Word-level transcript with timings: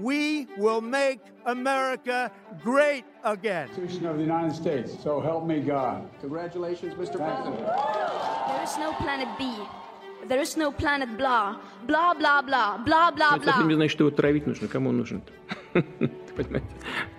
we 0.00 0.46
will 0.58 0.80
make 0.80 1.20
America 1.46 2.30
great 2.62 3.04
again. 3.24 3.68
Constitution 3.68 4.06
of 4.06 4.16
the 4.16 4.22
United 4.22 4.54
States. 4.54 4.92
So 5.02 5.20
help 5.20 5.46
me 5.46 5.60
God. 5.60 6.08
Congratulations, 6.20 6.94
Mr. 6.94 7.16
President. 7.16 7.58
There 7.58 8.62
is 8.62 8.76
no 8.78 8.92
planet 8.94 9.28
B. 9.38 9.54
There 10.28 10.40
is 10.40 10.56
no 10.56 10.72
planet 10.72 11.16
blah. 11.16 11.56
Blah, 11.86 12.14
blah, 12.14 12.42
blah. 12.42 12.78
Blah, 12.78 13.10
blah, 13.12 13.36
Это 13.36 13.44
совсем 13.44 13.68
не 13.68 13.74
blah. 13.74 13.76
значит, 13.76 13.92
что 13.92 14.04
его 14.06 14.10
травить 14.16 14.46
нужно. 14.46 14.66
Кому 14.68 14.90
он 14.90 14.96
нужен-то? 14.98 15.32
Понимаете? 16.36 16.66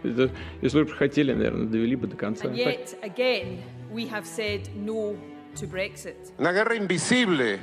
Это, 0.03 0.29
Если 0.61 0.83
бы 0.83 0.89
хотели, 0.91 1.33
наверное, 1.33 1.67
довели 1.67 1.95
бы 1.95 2.07
до 2.07 2.17
конца. 2.17 2.47
And 2.47 2.55
yet, 2.55 2.95
again, 3.01 3.63
we 3.91 4.05
have 4.07 4.25
said 4.25 4.69
no 4.75 5.15
to 5.55 5.67
Brexit. 5.67 6.33
Una 6.37 6.51
guerra 6.51 6.75
invisible, 6.75 7.59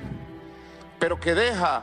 pero 0.99 1.17
que 1.21 1.35
deja 1.35 1.83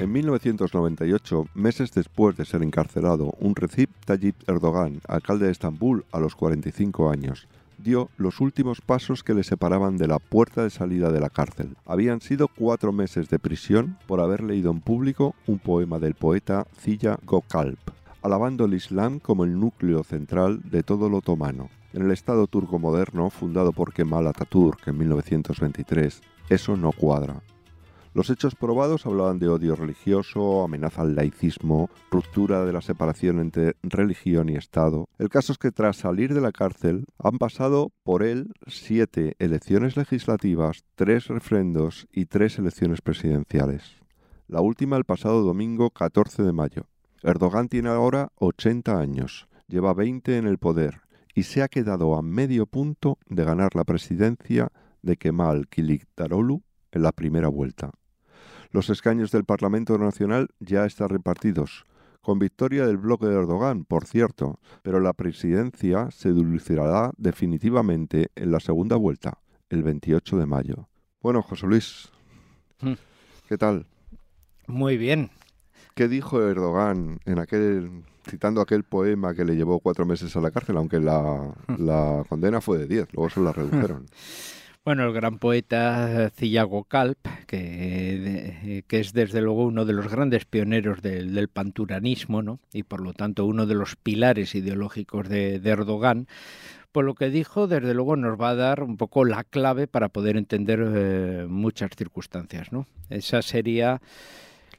En 0.00 0.10
1998, 0.10 1.46
meses 1.54 1.92
después 1.92 2.36
de 2.36 2.44
ser 2.44 2.64
encarcelado, 2.64 3.32
un 3.38 3.54
Recep 3.54 3.88
Tayyip 4.04 4.34
Erdogan, 4.48 5.00
alcalde 5.06 5.46
de 5.46 5.52
Estambul 5.52 6.04
a 6.10 6.18
los 6.18 6.34
45 6.34 7.10
años, 7.10 7.46
dio 7.78 8.08
los 8.16 8.40
últimos 8.40 8.80
pasos 8.80 9.22
que 9.22 9.34
le 9.34 9.44
separaban 9.44 9.96
de 9.96 10.08
la 10.08 10.18
puerta 10.18 10.64
de 10.64 10.70
salida 10.70 11.12
de 11.12 11.20
la 11.20 11.30
cárcel. 11.30 11.76
Habían 11.86 12.20
sido 12.20 12.48
cuatro 12.48 12.92
meses 12.92 13.28
de 13.28 13.38
prisión 13.38 13.96
por 14.08 14.20
haber 14.20 14.42
leído 14.42 14.72
en 14.72 14.80
público 14.80 15.36
un 15.46 15.60
poema 15.60 16.00
del 16.00 16.14
poeta 16.14 16.66
Ziya 16.76 17.16
Gökalp, 17.24 17.78
alabando 18.20 18.64
el 18.64 18.74
Islam 18.74 19.20
como 19.20 19.44
el 19.44 19.60
núcleo 19.60 20.02
central 20.02 20.60
de 20.64 20.82
todo 20.82 21.08
lo 21.08 21.18
otomano. 21.18 21.68
En 21.92 22.02
el 22.02 22.10
Estado 22.10 22.48
turco 22.48 22.80
moderno, 22.80 23.30
fundado 23.30 23.70
por 23.70 23.92
Kemal 23.92 24.26
Atatürk 24.26 24.88
en 24.88 24.98
1923, 24.98 26.20
eso 26.48 26.76
no 26.76 26.90
cuadra. 26.90 27.40
Los 28.14 28.30
hechos 28.30 28.54
probados 28.54 29.06
hablaban 29.06 29.40
de 29.40 29.48
odio 29.48 29.74
religioso, 29.74 30.62
amenaza 30.62 31.02
al 31.02 31.16
laicismo, 31.16 31.90
ruptura 32.12 32.64
de 32.64 32.72
la 32.72 32.80
separación 32.80 33.40
entre 33.40 33.74
religión 33.82 34.48
y 34.48 34.54
Estado. 34.54 35.08
El 35.18 35.28
caso 35.28 35.50
es 35.50 35.58
que 35.58 35.72
tras 35.72 35.96
salir 35.96 36.32
de 36.32 36.40
la 36.40 36.52
cárcel 36.52 37.06
han 37.18 37.38
pasado 37.38 37.90
por 38.04 38.22
él 38.22 38.52
siete 38.68 39.34
elecciones 39.40 39.96
legislativas, 39.96 40.84
tres 40.94 41.26
refrendos 41.26 42.06
y 42.12 42.26
tres 42.26 42.56
elecciones 42.60 43.00
presidenciales. 43.00 43.96
La 44.46 44.60
última 44.60 44.96
el 44.96 45.04
pasado 45.04 45.42
domingo 45.42 45.90
14 45.90 46.44
de 46.44 46.52
mayo. 46.52 46.86
Erdogan 47.24 47.68
tiene 47.68 47.88
ahora 47.88 48.30
80 48.36 48.96
años, 48.96 49.48
lleva 49.66 49.92
20 49.92 50.36
en 50.38 50.46
el 50.46 50.58
poder 50.58 51.00
y 51.34 51.42
se 51.42 51.64
ha 51.64 51.68
quedado 51.68 52.14
a 52.14 52.22
medio 52.22 52.66
punto 52.66 53.18
de 53.28 53.42
ganar 53.42 53.74
la 53.74 53.82
presidencia 53.82 54.70
de 55.02 55.16
Kemal 55.16 55.68
Kılıçdaroğlu 55.68 56.62
en 56.92 57.02
la 57.02 57.10
primera 57.10 57.48
vuelta. 57.48 57.90
Los 58.74 58.90
escaños 58.90 59.30
del 59.30 59.44
Parlamento 59.44 59.96
Nacional 59.98 60.48
ya 60.58 60.84
están 60.84 61.08
repartidos, 61.08 61.86
con 62.20 62.40
victoria 62.40 62.84
del 62.84 62.96
bloque 62.96 63.26
de 63.26 63.36
Erdogan, 63.36 63.84
por 63.84 64.04
cierto, 64.04 64.58
pero 64.82 64.98
la 64.98 65.12
presidencia 65.12 66.10
se 66.10 66.32
dilucidará 66.32 67.12
definitivamente 67.16 68.32
en 68.34 68.50
la 68.50 68.58
segunda 68.58 68.96
vuelta, 68.96 69.38
el 69.68 69.84
28 69.84 70.38
de 70.38 70.46
mayo. 70.46 70.88
Bueno, 71.22 71.40
José 71.40 71.68
Luis, 71.68 72.10
Hmm. 72.80 72.94
¿qué 73.48 73.56
tal? 73.56 73.86
Muy 74.66 74.96
bien. 74.96 75.30
¿Qué 75.94 76.08
dijo 76.08 76.42
Erdogan 76.42 77.20
en 77.26 77.38
aquel, 77.38 78.02
citando 78.28 78.60
aquel 78.60 78.82
poema 78.82 79.34
que 79.34 79.44
le 79.44 79.54
llevó 79.54 79.78
cuatro 79.78 80.04
meses 80.04 80.34
a 80.34 80.40
la 80.40 80.50
cárcel, 80.50 80.78
aunque 80.78 80.98
la, 80.98 81.54
la 81.78 82.24
condena 82.28 82.60
fue 82.60 82.78
de 82.78 82.88
diez, 82.88 83.08
luego 83.12 83.30
se 83.30 83.40
la 83.40 83.52
redujeron? 83.52 84.06
Bueno, 84.84 85.06
el 85.06 85.14
gran 85.14 85.38
poeta 85.38 86.30
Cillago 86.36 86.84
Calp, 86.84 87.16
que, 87.46 88.84
es 88.86 89.12
desde 89.14 89.40
luego 89.40 89.64
uno 89.64 89.86
de 89.86 89.94
los 89.94 90.08
grandes 90.08 90.44
pioneros 90.44 91.00
del, 91.00 91.48
panturanismo, 91.48 92.42
¿no? 92.42 92.60
y 92.70 92.82
por 92.82 93.00
lo 93.00 93.14
tanto 93.14 93.46
uno 93.46 93.64
de 93.64 93.76
los 93.76 93.96
pilares 93.96 94.54
ideológicos 94.54 95.26
de, 95.30 95.58
de 95.58 95.70
Erdogan, 95.70 96.28
por 96.92 97.06
lo 97.06 97.14
que 97.14 97.30
dijo, 97.30 97.66
desde 97.66 97.94
luego 97.94 98.16
nos 98.16 98.38
va 98.38 98.50
a 98.50 98.54
dar 98.56 98.82
un 98.82 98.98
poco 98.98 99.24
la 99.24 99.42
clave 99.42 99.86
para 99.86 100.10
poder 100.10 100.36
entender 100.36 100.84
eh, 100.86 101.46
muchas 101.48 101.92
circunstancias. 101.96 102.70
¿no? 102.70 102.86
Esa 103.08 103.40
sería 103.40 104.02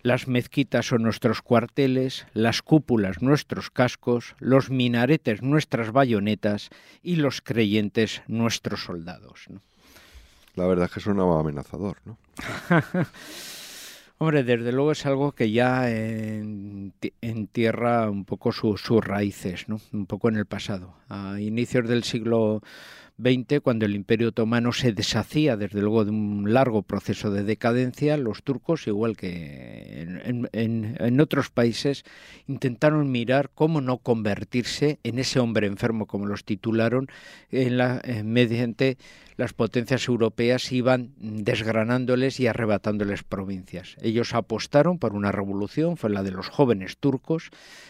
las 0.04 0.28
mezquitas 0.28 0.86
son 0.86 1.02
nuestros 1.02 1.42
cuarteles, 1.42 2.28
las 2.34 2.62
cúpulas 2.62 3.24
nuestros 3.24 3.72
cascos, 3.72 4.36
los 4.38 4.70
minaretes 4.70 5.42
nuestras 5.42 5.92
bayonetas 5.92 6.70
y 7.02 7.16
los 7.16 7.42
creyentes 7.42 8.22
nuestros 8.28 8.84
soldados. 8.84 9.48
¿no? 9.50 9.62
La 10.56 10.66
verdad 10.68 10.86
es 10.86 10.92
que 10.94 11.00
sonaba 11.00 11.40
amenazador, 11.40 11.98
¿no? 12.06 12.18
Hombre, 14.18 14.44
desde 14.46 14.72
luego 14.72 14.94
es 14.94 15.06
algo 15.06 15.34
que 15.34 15.52
ya 15.52 15.90
en- 15.92 16.94
entierra 17.22 18.10
un 18.10 18.24
poco 18.24 18.54
su- 18.54 18.78
sus 18.78 19.04
raíces, 19.04 19.68
¿no? 19.68 19.82
Un 19.92 20.06
poco 20.06 20.30
en 20.30 20.38
el 20.38 20.46
pasado. 20.46 20.94
A 21.10 21.38
inicios 21.42 21.86
del 21.90 22.04
siglo 22.06 22.62
XX, 23.18 23.60
cuando 23.62 23.86
el 23.86 23.94
Imperio 23.94 24.30
Otomano 24.30 24.72
se 24.72 24.94
deshacía, 24.94 25.58
desde 25.58 25.82
luego, 25.82 26.06
de 26.06 26.12
un 26.12 26.54
largo 26.54 26.82
proceso 26.82 27.30
de 27.30 27.44
decadencia, 27.44 28.16
los 28.16 28.42
turcos, 28.44 28.88
igual 28.88 29.18
que 29.18 30.04
en, 30.24 30.50
en- 30.54 31.20
otros 31.20 31.50
países, 31.50 32.04
intentaron 32.48 33.12
mirar 33.12 33.50
cómo 33.54 33.82
no 33.82 33.98
convertirse 33.98 34.98
en 35.04 35.20
ese 35.20 35.42
hombre 35.42 35.68
enfermo, 35.68 36.06
como 36.08 36.26
los 36.26 36.46
titularon, 36.46 37.08
en 37.52 37.78
la, 37.78 38.02
mediante 38.24 38.98
las 39.38 39.54
potencias 39.54 40.08
europeas 40.08 40.72
iban 40.72 41.14
desgranándoles 41.18 42.40
y 42.40 42.48
arrebatándoles 42.48 43.24
provincias. 43.24 43.96
Ellos 44.02 44.34
apostaron 44.34 44.98
por 44.98 45.14
una 45.14 45.32
revolución, 45.32 45.98
fue 45.98 46.10
la 46.10 46.24
de 46.24 46.32
los 46.32 46.50
jóvenes 46.50 46.98
turcos, 46.98 47.50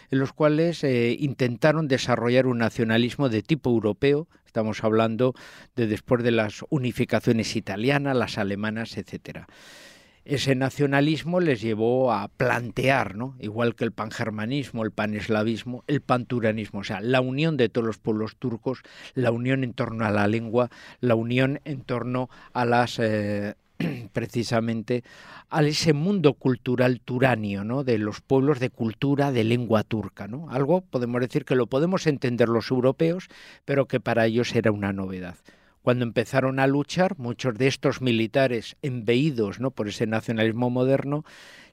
en 0.09 0.19
los 0.19 0.33
cuales 0.33 0.83
eh, 0.83 1.15
intentaron 1.19 1.87
desarrollar 1.87 2.47
un 2.47 2.57
nacionalismo 2.57 3.29
de 3.29 3.43
tipo 3.43 3.69
europeo, 3.69 4.27
estamos 4.45 4.83
hablando 4.83 5.33
de 5.75 5.87
después 5.87 6.23
de 6.23 6.31
las 6.31 6.63
unificaciones 6.69 7.55
italianas, 7.55 8.15
las 8.15 8.37
alemanas, 8.37 8.97
etcétera 8.97 9.47
ese 10.25 10.55
nacionalismo 10.55 11.39
les 11.39 11.61
llevó 11.61 12.11
a 12.11 12.27
plantear, 12.27 13.15
¿no? 13.15 13.35
igual 13.39 13.75
que 13.75 13.83
el 13.83 13.91
pangermanismo, 13.91 14.83
el 14.83 14.91
paneslavismo, 14.91 15.83
el 15.87 16.01
panturanismo, 16.01 16.79
o 16.79 16.83
sea, 16.83 16.99
la 16.99 17.21
unión 17.21 17.57
de 17.57 17.69
todos 17.69 17.85
los 17.85 17.99
pueblos 17.99 18.35
turcos, 18.37 18.81
la 19.13 19.31
unión 19.31 19.63
en 19.63 19.73
torno 19.73 20.03
a 20.03 20.09
la 20.09 20.27
lengua, 20.27 20.69
la 20.99 21.13
unión 21.13 21.61
en 21.63 21.81
torno 21.81 22.29
a 22.53 22.65
las 22.65 22.97
eh, 22.99 23.53
precisamente 24.13 25.03
a 25.51 25.61
ese 25.63 25.93
mundo 25.93 26.33
cultural 26.33 27.01
turáneo, 27.01 27.63
¿no? 27.63 27.83
de 27.83 27.99
los 27.99 28.21
pueblos 28.21 28.59
de 28.59 28.71
cultura 28.71 29.31
de 29.31 29.43
lengua 29.43 29.83
turca, 29.83 30.27
¿no? 30.27 30.49
Algo 30.49 30.81
podemos 30.81 31.21
decir 31.21 31.45
que 31.45 31.55
lo 31.55 31.67
podemos 31.67 32.07
entender 32.07 32.49
los 32.49 32.71
europeos, 32.71 33.27
pero 33.63 33.85
que 33.85 33.99
para 33.99 34.25
ellos 34.25 34.55
era 34.55 34.71
una 34.71 34.91
novedad 34.91 35.35
cuando 35.85 36.03
empezaron 36.03 36.59
a 36.59 36.65
luchar, 36.65 37.19
muchos 37.19 37.59
de 37.59 37.67
estos 37.67 38.01
militares 38.01 38.75
embeídos 38.81 39.59
¿no? 39.59 39.69
por 39.69 39.87
ese 39.87 40.07
nacionalismo 40.07 40.71
moderno, 40.71 41.23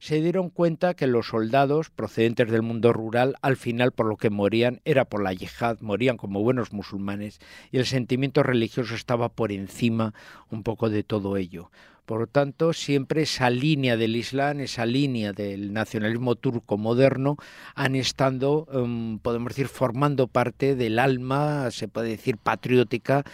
se 0.01 0.21
dieron 0.21 0.51
cuenta 0.51 0.93
que 0.93 1.07
los 1.07 1.29
soldados 1.29 1.89
procedentes 1.89 2.51
del 2.51 2.61
mundo 2.61 2.93
rural, 2.93 3.37
al 3.41 3.57
final 3.57 3.91
por 3.91 4.05
lo 4.05 4.19
que 4.19 4.29
morían 4.29 4.83
era 4.85 5.07
por 5.07 5.23
la 5.23 5.33
yihad, 5.33 5.81
morían 5.81 6.19
como 6.19 6.43
buenos 6.43 6.75
musulmanes, 6.75 7.41
y 7.71 7.79
el 7.79 7.87
sentimiento 7.87 8.43
religioso 8.43 8.95
estaba 8.95 9.31
por 9.31 9.51
encima 9.51 10.13
un 10.51 10.63
poco 10.63 10.91
de 10.91 11.05
todo 11.05 11.39
ello. 11.39 11.71
Por 12.05 12.21
lo 12.21 12.27
tanto, 12.27 12.75
siempre 12.75 13.23
esa 13.23 13.49
línea 13.49 13.97
del 13.97 14.17
Islam, 14.17 14.61
esa 14.61 14.85
línea 14.85 15.33
del 15.33 15.73
nacionalismo 15.73 16.35
turco 16.35 16.77
moderno, 16.77 17.39
han 17.75 17.95
estado, 17.95 18.67
um, 18.75 19.21
podemos 19.21 19.53
decir, 19.53 19.69
formando 19.69 20.27
parte 20.27 20.75
del 20.75 20.99
alma, 20.99 21.71
se 21.71 21.89
puede 21.89 22.11
decir, 22.11 22.37
patriótica 22.37 23.25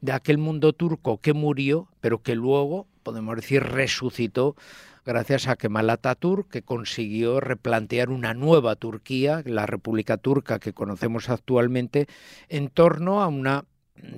de 0.00 0.12
aquel 0.12 0.38
mundo 0.38 0.72
turco 0.72 1.18
que 1.18 1.32
murió, 1.32 1.88
pero 2.00 2.22
que 2.22 2.34
luego, 2.34 2.86
podemos 3.02 3.36
decir, 3.36 3.62
resucitó 3.62 4.56
gracias 5.04 5.48
a 5.48 5.56
Kemal 5.56 5.90
Atatürk, 5.90 6.48
que 6.48 6.62
consiguió 6.62 7.40
replantear 7.40 8.10
una 8.10 8.34
nueva 8.34 8.76
Turquía, 8.76 9.42
la 9.44 9.66
República 9.66 10.16
Turca 10.16 10.58
que 10.58 10.72
conocemos 10.72 11.28
actualmente, 11.28 12.06
en 12.48 12.68
torno 12.68 13.22
a 13.22 13.28
una 13.28 13.64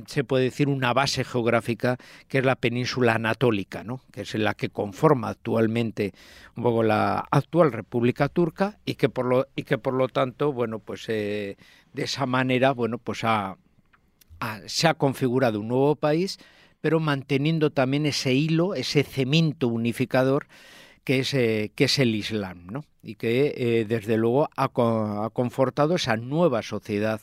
se 0.06 0.24
puede 0.24 0.44
decir, 0.44 0.68
una 0.68 0.92
base 0.92 1.24
geográfica 1.24 1.98
que 2.28 2.38
es 2.38 2.44
la 2.44 2.56
península 2.56 3.14
anatólica, 3.14 3.82
¿no? 3.82 4.00
que 4.12 4.22
es 4.22 4.34
la 4.34 4.54
que 4.54 4.68
conforma 4.68 5.28
actualmente 5.28 6.12
un 6.56 6.62
poco 6.62 6.82
la 6.82 7.26
actual 7.30 7.72
República 7.72 8.28
Turca 8.28 8.78
y 8.84 8.94
que 8.94 9.08
por 9.08 9.26
lo, 9.26 9.46
y 9.56 9.64
que 9.64 9.78
por 9.78 9.94
lo 9.94 10.08
tanto, 10.08 10.52
bueno, 10.52 10.78
pues 10.78 11.08
eh, 11.08 11.56
de 11.92 12.02
esa 12.04 12.26
manera, 12.26 12.72
bueno, 12.72 12.98
pues 12.98 13.24
se 14.66 14.88
ha 14.88 14.94
configurado 14.94 15.60
un 15.60 15.68
nuevo 15.68 15.96
país, 15.96 16.38
pero 16.80 17.00
manteniendo 17.00 17.70
también 17.70 18.06
ese 18.06 18.34
hilo, 18.34 18.74
ese 18.74 19.02
cemento 19.04 19.68
unificador 19.68 20.46
que 21.04 21.20
es, 21.20 21.34
eh, 21.34 21.72
que 21.74 21.84
es 21.84 21.98
el 21.98 22.14
Islam, 22.14 22.66
¿no? 22.66 22.84
y 23.02 23.16
que 23.16 23.54
eh, 23.56 23.84
desde 23.84 24.16
luego 24.16 24.48
ha, 24.56 24.64
ha 24.64 25.30
confortado 25.30 25.96
esa 25.96 26.16
nueva 26.16 26.62
sociedad 26.62 27.20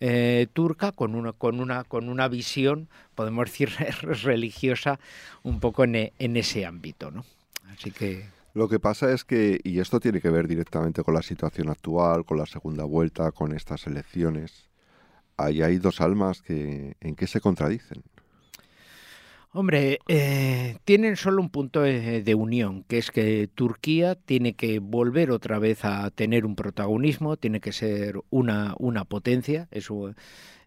eh, 0.00 0.46
turca 0.52 0.92
con 0.92 1.14
una, 1.14 1.32
con, 1.32 1.60
una, 1.60 1.84
con 1.84 2.08
una 2.08 2.28
visión, 2.28 2.88
podemos 3.14 3.46
decir, 3.46 3.70
religiosa 4.22 4.98
un 5.42 5.60
poco 5.60 5.84
en, 5.84 5.96
e, 5.96 6.12
en 6.18 6.36
ese 6.36 6.64
ámbito. 6.64 7.10
¿no? 7.10 7.24
Así 7.70 7.90
que... 7.90 8.26
Lo 8.54 8.68
que 8.68 8.80
pasa 8.80 9.12
es 9.12 9.24
que, 9.24 9.60
y 9.62 9.78
esto 9.78 10.00
tiene 10.00 10.20
que 10.20 10.30
ver 10.30 10.48
directamente 10.48 11.02
con 11.02 11.14
la 11.14 11.22
situación 11.22 11.68
actual, 11.68 12.24
con 12.24 12.38
la 12.38 12.46
segunda 12.46 12.84
vuelta, 12.84 13.30
con 13.30 13.54
estas 13.54 13.86
elecciones, 13.86 14.67
ahí 15.38 15.62
hay 15.62 15.78
dos 15.78 16.00
almas 16.00 16.42
que 16.42 16.96
en 17.00 17.14
qué 17.14 17.26
se 17.26 17.40
contradicen. 17.40 18.02
Hombre, 19.52 19.98
eh, 20.08 20.76
tienen 20.84 21.16
solo 21.16 21.40
un 21.40 21.48
punto 21.48 21.80
de, 21.80 22.34
unión, 22.34 22.84
que 22.84 22.98
es 22.98 23.10
que 23.10 23.48
Turquía 23.54 24.14
tiene 24.14 24.54
que 24.54 24.78
volver 24.78 25.30
otra 25.30 25.58
vez 25.58 25.86
a 25.86 26.10
tener 26.10 26.44
un 26.44 26.54
protagonismo, 26.54 27.38
tiene 27.38 27.60
que 27.60 27.72
ser 27.72 28.20
una, 28.28 28.74
una 28.78 29.06
potencia. 29.06 29.66
Eso, 29.70 30.14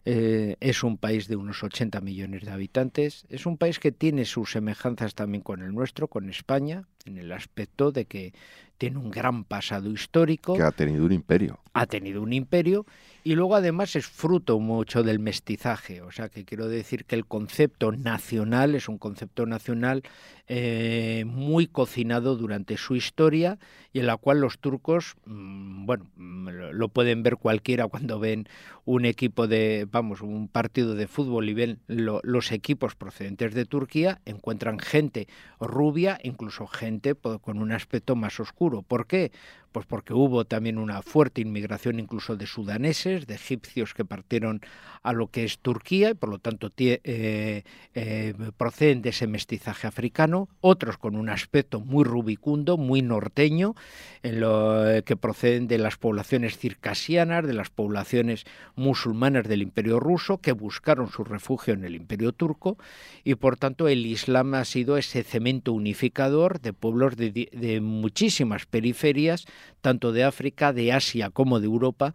eh, 0.04 0.56
es 0.58 0.82
un 0.82 0.98
país 0.98 1.28
de 1.28 1.36
unos 1.36 1.62
80 1.62 2.00
millones 2.00 2.44
de 2.44 2.50
habitantes. 2.50 3.24
Es 3.28 3.46
un 3.46 3.56
país 3.56 3.78
que 3.78 3.92
tiene 3.92 4.24
sus 4.24 4.50
semejanzas 4.50 5.14
también 5.14 5.42
con 5.42 5.62
el 5.62 5.72
nuestro, 5.72 6.08
con 6.08 6.28
España, 6.28 6.88
en 7.04 7.18
el 7.18 7.30
aspecto 7.30 7.92
de 7.92 8.06
que 8.06 8.32
tiene 8.78 8.98
un 8.98 9.12
gran 9.12 9.44
pasado 9.44 9.90
histórico. 9.90 10.54
Que 10.54 10.62
ha 10.62 10.72
tenido 10.72 11.04
un 11.04 11.12
imperio. 11.12 11.60
Ha 11.72 11.86
tenido 11.86 12.20
un 12.20 12.32
imperio 12.32 12.84
y 13.24 13.34
luego 13.34 13.54
además 13.54 13.94
es 13.96 14.06
fruto 14.06 14.58
mucho 14.58 15.02
del 15.02 15.18
mestizaje. 15.18 16.02
O 16.02 16.10
sea 16.10 16.28
que 16.28 16.44
quiero 16.44 16.68
decir 16.68 17.04
que 17.04 17.14
el 17.14 17.26
concepto 17.26 17.92
nacional 17.92 18.74
es 18.74 18.88
un 18.88 18.98
concepto 18.98 19.46
nacional 19.46 20.02
eh, 20.48 21.24
muy 21.26 21.66
cocinado 21.66 22.36
durante 22.36 22.76
su 22.76 22.96
historia 22.96 23.58
y 23.92 24.00
en 24.00 24.06
la 24.06 24.16
cual 24.16 24.40
los 24.40 24.58
turcos, 24.58 25.14
mm, 25.24 25.86
bueno, 25.86 26.06
mm, 26.16 26.48
lo 26.72 26.88
pueden 26.88 27.22
ver 27.22 27.36
cualquiera 27.36 27.86
cuando 27.86 28.18
ven 28.18 28.48
un 28.84 29.04
equipo 29.04 29.46
de, 29.46 29.86
vamos, 29.90 30.20
un 30.20 30.48
partido 30.48 30.94
de 30.94 31.06
fútbol 31.06 31.48
y 31.48 31.54
ven 31.54 31.78
los 31.86 32.50
equipos 32.50 32.96
procedentes 32.96 33.54
de 33.54 33.64
Turquía, 33.64 34.20
encuentran 34.24 34.80
gente 34.80 35.28
rubia, 35.60 36.18
incluso 36.24 36.66
gente 36.66 37.14
con 37.14 37.58
un 37.58 37.70
aspecto 37.70 38.16
más 38.16 38.40
oscuro. 38.40 38.82
¿Por 38.82 39.06
qué? 39.06 39.30
Pues 39.72 39.86
porque 39.86 40.12
hubo 40.12 40.44
también 40.44 40.76
una 40.76 41.00
fuerte 41.00 41.40
inmigración 41.40 41.98
incluso 41.98 42.36
de 42.36 42.46
sudaneses, 42.46 43.26
de 43.26 43.34
egipcios 43.34 43.94
que 43.94 44.04
partieron 44.04 44.60
a 45.02 45.12
lo 45.12 45.28
que 45.28 45.44
es 45.44 45.58
Turquía 45.58 46.10
y 46.10 46.14
por 46.14 46.28
lo 46.28 46.38
tanto 46.38 46.70
eh, 46.76 47.64
eh, 47.94 48.34
proceden 48.56 49.02
de 49.02 49.10
ese 49.10 49.26
mestizaje 49.26 49.86
africano, 49.86 50.48
otros 50.60 50.98
con 50.98 51.16
un 51.16 51.28
aspecto 51.28 51.80
muy 51.80 52.04
rubicundo, 52.04 52.76
muy 52.76 53.02
norteño, 53.02 53.74
en 54.22 54.40
lo, 54.40 55.02
que 55.04 55.16
proceden 55.16 55.66
de 55.68 55.78
las 55.78 55.96
poblaciones 55.96 56.58
circasianas, 56.58 57.46
de 57.46 57.54
las 57.54 57.70
poblaciones 57.70 58.44
musulmanas 58.76 59.48
del 59.48 59.62
imperio 59.62 59.98
ruso, 59.98 60.38
que 60.38 60.52
buscaron 60.52 61.10
su 61.10 61.24
refugio 61.24 61.74
en 61.74 61.84
el 61.84 61.96
imperio 61.96 62.32
turco 62.32 62.76
y 63.24 63.34
por 63.34 63.56
tanto 63.56 63.88
el 63.88 64.06
Islam 64.06 64.54
ha 64.54 64.64
sido 64.64 64.96
ese 64.98 65.24
cemento 65.24 65.72
unificador 65.72 66.60
de 66.60 66.72
pueblos 66.72 67.16
de 67.16 67.80
muchísimas 67.82 68.66
periferias 68.66 69.46
tanto 69.80 70.12
de 70.12 70.24
África, 70.24 70.72
de 70.72 70.92
Asia 70.92 71.30
como 71.30 71.60
de 71.60 71.66
Europa, 71.66 72.14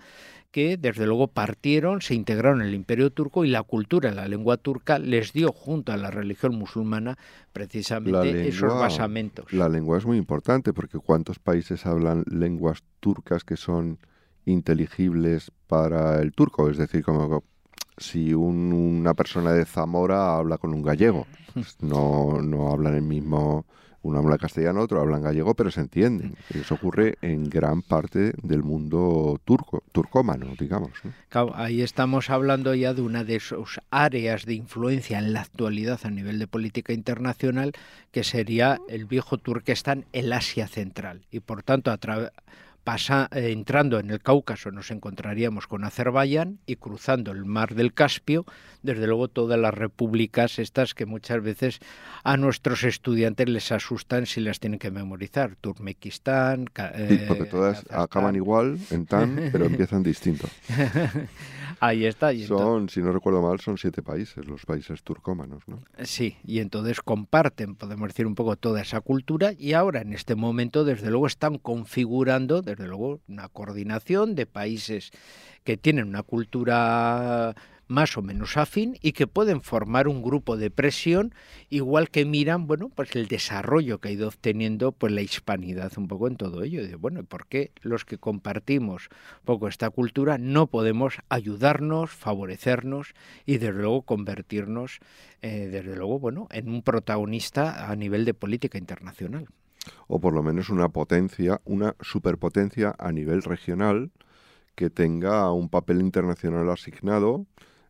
que 0.52 0.78
desde 0.78 1.06
luego 1.06 1.28
partieron, 1.28 2.02
se 2.02 2.16
integraron 2.16 2.62
en 2.62 2.68
el 2.68 2.74
imperio 2.74 3.12
turco 3.12 3.46
y 3.46 3.50
la 3.50 3.64
cultura, 3.64 4.12
la 4.12 4.28
lengua 4.28 4.58
turca 4.58 4.98
les 4.98 5.34
dio 5.34 5.52
junto 5.52 5.92
a 5.92 5.98
la 5.98 6.10
religión 6.10 6.56
musulmana 6.56 7.18
precisamente 7.54 8.48
esos 8.48 8.74
basamentos. 8.74 9.52
La 9.52 9.70
lengua 9.70 9.98
es 9.98 10.06
muy 10.06 10.18
importante 10.18 10.74
porque 10.74 11.00
¿cuántos 11.00 11.40
países 11.40 11.86
hablan 11.86 12.24
lenguas 12.28 12.84
turcas 13.00 13.44
que 13.44 13.58
son 13.58 14.00
inteligibles 14.46 15.52
para 15.68 16.22
el 16.22 16.32
turco? 16.32 16.70
Es 16.70 16.78
decir, 16.78 17.04
como 17.04 17.44
si 17.98 18.34
una 18.34 19.14
persona 19.14 19.52
de 19.52 19.66
Zamora 19.66 20.38
habla 20.38 20.58
con 20.58 20.74
un 20.74 20.82
gallego, 20.82 21.28
pues 21.54 21.78
no, 21.82 22.42
no 22.42 22.72
hablan 22.72 22.96
el 22.96 23.04
mismo 23.04 23.66
uno 24.02 24.20
habla 24.20 24.38
castellano, 24.38 24.82
otro 24.82 25.02
habla 25.02 25.20
gallego, 25.20 25.54
pero 25.56 25.72
se 25.72 25.82
entienden. 25.82 26.36
Y 26.54 26.60
eso 26.60 26.76
ocurre 26.76 27.18
en 27.22 27.50
gran 27.50 27.82
parte 27.82 28.34
del 28.42 28.64
mundo 28.64 29.40
turco, 29.44 29.84
turcómano, 29.92 30.54
digamos. 30.58 30.92
ahí 31.54 31.82
estamos 31.82 32.30
hablando 32.30 32.74
ya 32.74 32.94
de 32.94 33.02
una 33.02 33.24
de 33.24 33.40
sus 33.40 33.80
áreas 33.90 34.46
de 34.46 34.54
influencia 34.54 35.20
en 35.20 35.34
la 35.34 35.42
actualidad 35.42 36.00
a 36.04 36.10
nivel 36.10 36.40
de 36.40 36.48
política 36.48 36.94
internacional, 36.94 37.74
que 38.12 38.24
sería 38.24 38.80
el 38.88 39.06
viejo 39.06 39.38
Turquestán, 39.38 40.06
el 40.14 40.32
Asia 40.32 40.68
Central. 40.68 41.22
Y 41.32 41.40
por 41.40 41.64
tanto, 41.64 41.92
a 41.92 41.98
través 41.98 42.32
Pasa, 42.88 43.28
eh, 43.34 43.52
entrando 43.52 44.00
en 44.00 44.12
el 44.12 44.22
Cáucaso 44.22 44.72
nos 44.72 44.92
encontraríamos 44.92 45.68
con 45.68 45.84
Azerbaiyán 45.84 46.60
y 46.66 46.78
cruzando 46.78 47.34
el 47.34 47.44
mar 47.44 47.76
del 47.76 47.94
Caspio, 47.94 48.46
desde 48.82 49.08
luego 49.08 49.28
todas 49.28 49.60
las 49.60 49.74
repúblicas 49.74 50.58
estas 50.58 50.94
que 50.94 51.06
muchas 51.06 51.44
veces 51.44 51.80
a 52.24 52.38
nuestros 52.38 52.86
estudiantes 52.86 53.50
les 53.50 53.74
asustan 53.74 54.26
si 54.26 54.40
las 54.40 54.62
tienen 54.62 54.80
que 54.80 54.90
memorizar. 54.90 55.58
Turmekistán. 55.60 56.68
Eh, 56.94 57.26
porque 57.28 57.44
todas 57.44 57.84
acaban 57.92 58.38
igual 58.38 58.80
en 58.90 59.06
tan, 59.06 59.50
pero 59.52 59.66
empiezan 59.66 60.02
distinto. 60.02 60.48
Ahí 61.80 62.06
está. 62.06 62.32
son, 62.48 62.90
si 62.90 63.02
no 63.02 63.12
recuerdo 63.12 63.42
mal, 63.42 63.60
son 63.60 63.78
siete 63.78 64.02
países, 64.02 64.48
los 64.48 64.66
países 64.66 65.04
turcómanos, 65.04 65.64
¿no? 65.68 65.80
Sí, 66.04 66.38
y 66.44 66.60
entonces 66.60 67.02
comparten, 67.02 67.76
podemos 67.76 68.08
decir, 68.08 68.26
un 68.26 68.36
poco 68.36 68.56
toda 68.56 68.82
esa 68.82 69.02
cultura 69.02 69.52
y 69.58 69.74
ahora 69.74 70.02
en 70.02 70.14
este 70.14 70.36
momento, 70.36 70.86
desde 70.86 71.10
luego, 71.10 71.28
están 71.28 71.58
configurando, 71.58 72.62
desde 72.62 72.77
luego, 72.86 73.22
una 73.28 73.48
coordinación 73.48 74.36
de 74.36 74.46
países 74.46 75.12
que 75.64 75.78
tienen 75.78 76.08
una 76.08 76.24
cultura 76.24 77.56
más 77.88 78.18
o 78.18 78.22
menos 78.22 78.58
afín 78.58 78.98
y 79.02 79.14
que 79.14 79.28
pueden 79.28 79.62
formar 79.62 80.08
un 80.08 80.22
grupo 80.22 80.58
de 80.58 80.70
presión 80.70 81.34
igual 81.70 82.10
que 82.10 82.26
miran 82.26 82.68
bueno 82.68 82.90
pues 82.90 83.16
el 83.16 83.28
desarrollo 83.28 84.00
que 84.00 84.10
ha 84.10 84.12
ido 84.12 84.28
obteniendo 84.28 84.92
pues 84.92 85.14
la 85.14 85.22
hispanidad 85.22 85.92
un 85.98 86.08
poco 86.08 86.28
en 86.28 86.36
todo 86.36 86.64
ello. 86.64 86.82
Y 86.82 86.94
bueno 86.96 87.24
por 87.24 87.48
qué 87.48 87.72
los 87.82 88.06
que 88.06 88.18
compartimos 88.18 89.10
un 89.40 89.46
poco 89.46 89.68
esta 89.68 89.90
cultura 89.90 90.38
no 90.38 90.68
podemos 90.68 91.20
ayudarnos 91.30 92.12
favorecernos 92.12 93.14
y 93.46 93.58
desde 93.58 93.74
luego 93.74 94.02
convertirnos 94.02 95.00
eh, 95.42 95.68
desde 95.72 95.96
luego 95.96 96.20
bueno 96.20 96.48
en 96.52 96.70
un 96.70 96.82
protagonista 96.82 97.90
a 97.90 97.96
nivel 97.96 98.26
de 98.26 98.34
política 98.34 98.78
internacional 98.78 99.48
o 100.08 100.20
por 100.20 100.34
lo 100.34 100.44
menos 100.44 100.70
una 100.70 100.90
potencia 100.90 101.62
una 101.66 101.96
superpotencia 102.02 102.96
a 102.98 103.12
nivel 103.12 103.44
regional 103.44 104.12
que 104.76 104.90
tenga 104.90 105.52
un 105.52 105.70
papel 105.70 106.02
internacional 106.02 106.70
asignado 106.70 107.48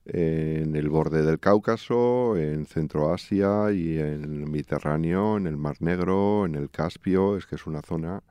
en 0.07 0.75
el 0.75 0.89
borde 0.89 1.21
del 1.21 1.39
Cáucaso, 1.39 2.37
en 2.37 2.65
Centroasia 2.65 3.71
y 3.73 3.99
en 3.99 4.23
el 4.23 4.47
Mediterráneo, 4.47 5.35
en 5.37 5.47
el 5.47 5.57
Mar 5.57 5.75
Negro, 5.79 6.45
en 6.45 6.55
el 6.55 6.69
Caspio, 6.69 7.35
es 7.35 7.45
que 7.45 7.55
es 7.55 7.67
una 7.67 7.81
zona, 7.81 8.23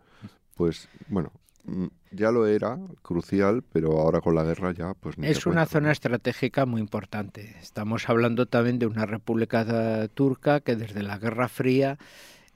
pues 0.54 0.88
bueno, 1.08 1.32
mm, 1.64 1.86
ya 2.12 2.30
lo 2.30 2.46
era, 2.46 2.78
crucial, 3.02 3.62
pero 3.62 4.00
ahora 4.00 4.22
con 4.22 4.34
la 4.34 4.44
guerra 4.44 4.72
ya, 4.72 4.94
pues... 4.94 5.16
es 5.20 5.44
una 5.44 5.66
zona 5.66 5.92
estratégica 5.92 6.64
muy 6.64 6.80
importante. 6.80 7.56
Estamos 7.60 8.08
hablando 8.08 8.46
también 8.46 8.78
de 8.78 8.86
una 8.86 9.04
república 9.04 10.08
turca 10.14 10.60
que 10.60 10.76
desde 10.76 11.02
la 11.02 11.18
Guerra 11.18 11.48
Fría 11.48 11.98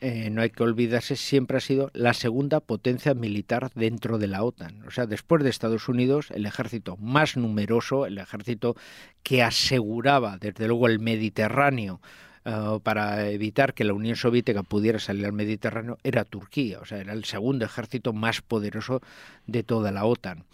eh, 0.01 0.31
no 0.31 0.41
hay 0.41 0.51
que 0.51 0.63
olvidarse, 0.63 1.15
siempre 1.17 1.59
ha 1.59 1.61
sido 1.61 1.91
la 1.93 2.15
segunda 2.15 2.61
potencia 2.61 3.13
militar 3.15 3.71
dentro 3.75 4.19
de 4.19 4.29
la 4.29 4.43
OTAN. 4.43 4.83
O 4.87 4.91
sea, 4.91 5.07
después 5.07 5.43
de 5.43 5.51
Estados 5.51 5.89
Unidos, 5.89 6.31
el 6.31 6.47
ejército 6.47 6.97
más 6.97 7.37
numeroso, 7.37 8.07
el 8.07 8.19
ejército 8.19 8.77
que 9.23 9.43
aseguraba, 9.43 10.39
desde 10.39 10.67
luego, 10.69 10.87
el 10.87 11.01
Mediterráneo 11.01 12.01
eh, 12.47 12.79
para 12.83 13.29
evitar 13.29 13.75
que 13.75 13.85
la 13.85 13.93
Unión 13.93 14.17
Soviética 14.17 14.63
pudiera 14.63 14.99
salir 14.99 15.27
al 15.27 15.35
Mediterráneo, 15.35 15.99
era 16.03 16.25
Turquía. 16.25 16.81
O 16.81 16.87
sea, 16.87 16.99
era 16.99 17.13
el 17.13 17.25
segundo 17.25 17.67
ejército 17.67 18.15
más 18.15 18.41
poderoso 18.41 19.03
de 19.47 19.63
toda 19.63 19.93
la 19.93 20.07
OTAN. 20.07 20.45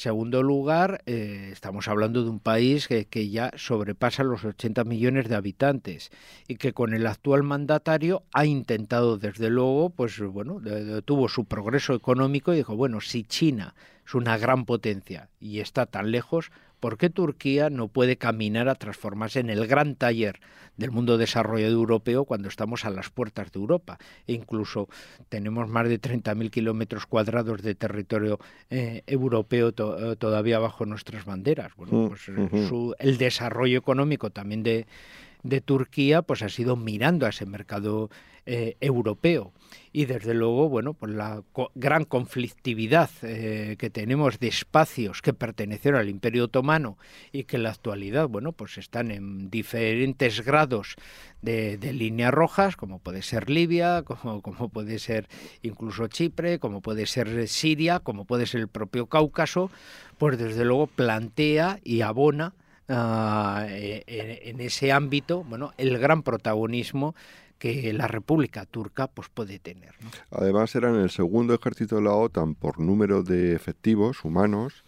Segundo 0.00 0.42
lugar, 0.42 1.02
eh, 1.04 1.50
estamos 1.52 1.86
hablando 1.86 2.24
de 2.24 2.30
un 2.30 2.40
país 2.40 2.88
que, 2.88 3.28
ya 3.28 3.50
sobrepasa 3.56 4.24
los 4.24 4.46
80 4.46 4.84
millones 4.84 5.28
de 5.28 5.34
habitantes 5.34 6.10
y 6.48 6.56
que 6.56 6.72
con 6.72 6.94
el 6.94 7.06
actual 7.06 7.42
mandatario 7.42 8.22
ha 8.32 8.46
intentado, 8.46 9.18
desde 9.18 9.50
luego, 9.50 9.90
pues 9.90 10.18
bueno, 10.18 10.58
tuvo 11.04 11.28
su 11.28 11.44
progreso 11.44 11.92
económico 11.92 12.54
y 12.54 12.56
dijo, 12.56 12.76
bueno, 12.76 13.02
si 13.02 13.24
China 13.24 13.74
es 14.06 14.14
una 14.14 14.38
gran 14.38 14.64
potencia 14.64 15.28
y 15.38 15.60
está 15.60 15.84
tan 15.84 16.10
lejos, 16.10 16.50
¿Por 16.80 16.96
qué 16.96 17.10
Turquía 17.10 17.70
no 17.70 17.88
puede 17.88 18.16
caminar 18.16 18.68
a 18.68 18.74
transformarse 18.74 19.40
en 19.40 19.50
el 19.50 19.66
gran 19.66 19.94
taller 19.94 20.40
del 20.76 20.90
mundo 20.90 21.18
desarrollado 21.18 21.72
europeo 21.72 22.24
cuando 22.24 22.48
estamos 22.48 22.84
a 22.86 22.90
las 22.90 23.10
puertas 23.10 23.52
de 23.52 23.60
Europa? 23.60 23.98
E 24.26 24.32
incluso 24.32 24.88
tenemos 25.28 25.68
más 25.68 25.88
de 25.88 26.00
30.000 26.00 26.50
kilómetros 26.50 27.06
cuadrados 27.06 27.62
de 27.62 27.74
territorio 27.74 28.40
eh, 28.70 29.02
europeo 29.06 29.68
eh, 29.68 30.16
todavía 30.18 30.58
bajo 30.58 30.86
nuestras 30.86 31.26
banderas. 31.26 31.76
Bueno, 31.76 31.92
mm, 31.92 32.08
pues 32.08 32.28
eh, 32.28 32.94
el 32.98 33.18
desarrollo 33.18 33.78
económico 33.78 34.30
también 34.30 34.62
de, 34.62 34.86
de 35.42 35.60
Turquía 35.60 36.22
pues 36.22 36.42
ha 36.42 36.48
sido 36.48 36.76
mirando 36.76 37.26
a 37.26 37.30
ese 37.30 37.46
mercado 37.46 38.10
eh, 38.46 38.76
europeo. 38.80 39.52
Y 39.92 40.06
desde 40.06 40.34
luego 40.34 40.68
bueno 40.68 40.94
pues 40.94 41.12
la 41.12 41.42
gran 41.74 42.04
conflictividad 42.04 43.10
eh, 43.22 43.76
que 43.78 43.90
tenemos 43.90 44.40
de 44.40 44.48
espacios 44.48 45.20
que 45.20 45.32
pertenecieron 45.32 46.00
al 46.00 46.08
Imperio 46.08 46.44
Otomano 46.44 46.96
y 47.32 47.44
que 47.44 47.56
en 47.56 47.64
la 47.64 47.70
actualidad 47.70 48.28
bueno 48.28 48.52
pues 48.52 48.78
están 48.78 49.10
en 49.10 49.50
diferentes 49.50 50.44
grados 50.44 50.96
de, 51.42 51.78
líneas 51.92 52.32
rojas 52.32 52.76
como 52.76 52.98
puede 52.98 53.22
ser 53.22 53.50
Libia 53.50 54.02
como, 54.02 54.42
como 54.42 54.68
puede 54.68 54.98
ser 54.98 55.28
incluso 55.62 56.06
Chipre 56.06 56.58
como 56.58 56.80
puede 56.80 57.06
ser 57.06 57.46
Siria 57.46 58.00
como 58.00 58.24
puede 58.24 58.46
ser 58.46 58.62
el 58.62 58.68
propio 58.68 59.06
Cáucaso 59.06 59.70
pues 60.18 60.38
desde 60.38 60.64
luego 60.64 60.86
plantea 60.86 61.78
y 61.84 62.00
abona 62.00 62.54
Ah, 62.92 63.66
eh, 63.68 64.40
en, 64.42 64.60
ese 64.60 64.90
ámbito, 64.90 65.44
bueno, 65.44 65.72
el 65.78 65.96
gran 65.98 66.24
protagonismo 66.24 67.14
que 67.58 67.92
la 67.92 68.08
República 68.08 68.66
Turca 68.66 69.06
pues, 69.06 69.28
puede 69.28 69.60
tener. 69.60 69.94
Además, 70.30 70.74
eran 70.74 70.96
el 70.96 71.10
segundo 71.10 71.54
ejército 71.54 71.96
de 71.96 72.02
la 72.02 72.14
OTAN 72.14 72.56
por 72.56 72.80
número 72.80 73.22
de 73.22 73.54
efectivos 73.54 74.24
humanos, 74.24 74.84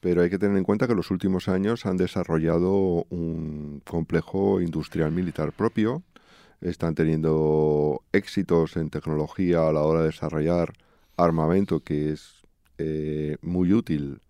pero 0.00 0.22
hay 0.22 0.28
que 0.28 0.38
tener 0.38 0.58
en 0.58 0.64
cuenta 0.64 0.86
que 0.86 0.92
en 0.92 0.98
los 0.98 1.10
últimos 1.10 1.48
años 1.48 1.86
han 1.86 1.96
desarrollado 1.96 3.06
un 3.08 3.80
complejo 3.86 4.60
industrial 4.60 5.10
militar 5.12 5.52
propio, 5.52 6.02
están 6.60 6.94
teniendo 6.94 8.02
éxitos 8.12 8.76
en 8.76 8.90
tecnología 8.90 9.66
a 9.66 9.72
la 9.72 9.82
hora 9.82 10.00
de 10.00 10.06
desarrollar 10.08 10.74
armamento 11.16 11.80
que 11.80 12.12
es 12.12 12.42
eh, 12.78 13.36
muy 13.42 13.72
útil 13.72 14.20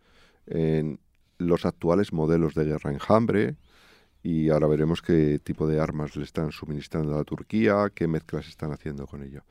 en, 0.47 1.01
los 1.39 1.65
actuales 1.65 2.13
modelos 2.13 2.55
de 2.55 2.65
guerra 2.65 2.93
enjambre 2.93 3.57
y 4.23 4.51
ahora 4.51 4.67
veremos 4.67 5.01
qué 5.01 5.39
tipo 5.39 5.67
de 5.67 5.81
armas 5.81 6.17
le 6.17 6.25
están 6.25 6.53
suministrando 6.53 7.19
a 7.19 7.25
Turquía, 7.25 7.91
qué 7.95 8.09
mezclas 8.09 8.49
están 8.49 8.73
haciendo 8.73 9.07
con 9.07 9.23
ello. 9.23 9.43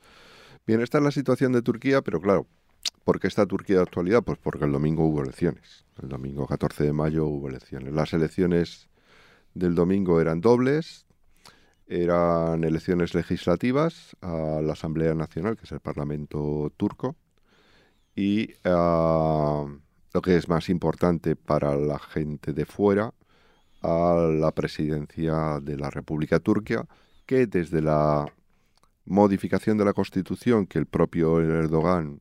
Bien, 0.66 0.80
esta 0.80 0.98
es 0.98 1.04
la 1.04 1.10
situación 1.10 1.52
de 1.52 1.62
Turquía, 1.62 2.02
pero 2.02 2.20
claro, 2.20 2.46
¿por 3.04 3.18
qué 3.18 3.26
está 3.26 3.46
Turquía 3.46 3.76
de 3.76 3.82
actualidad? 3.82 4.22
Pues 4.22 4.38
porque 4.38 4.66
el 4.66 4.72
domingo 4.72 5.06
hubo 5.06 5.22
elecciones. 5.22 5.86
El 6.00 6.08
domingo 6.08 6.46
14 6.46 6.84
de 6.84 6.92
mayo 6.92 7.26
hubo 7.26 7.48
elecciones. 7.48 7.92
Las 7.92 8.12
elecciones 8.12 8.88
del 9.54 9.74
domingo 9.74 10.20
eran 10.20 10.40
dobles, 10.40 11.06
eran 11.86 12.64
elecciones 12.64 13.14
legislativas 13.14 14.14
a 14.20 14.60
la 14.62 14.74
Asamblea 14.74 15.14
Nacional, 15.14 15.56
que 15.56 15.64
es 15.64 15.72
el 15.72 15.80
Parlamento 15.80 16.70
turco, 16.76 17.16
y 18.14 18.50
a 18.64 19.64
lo 20.18 20.22
que 20.22 20.36
es 20.36 20.48
más 20.48 20.68
importante 20.68 21.36
para 21.36 21.76
la 21.76 22.00
gente 22.00 22.52
de 22.52 22.66
fuera, 22.66 23.14
a 23.82 24.16
la 24.36 24.50
presidencia 24.50 25.60
de 25.62 25.76
la 25.76 25.90
República 25.90 26.40
Turquía, 26.40 26.84
que 27.24 27.46
desde 27.46 27.80
la 27.80 28.26
modificación 29.04 29.78
de 29.78 29.84
la 29.84 29.92
Constitución 29.92 30.66
que 30.66 30.80
el 30.80 30.86
propio 30.86 31.38
Erdogan 31.40 32.20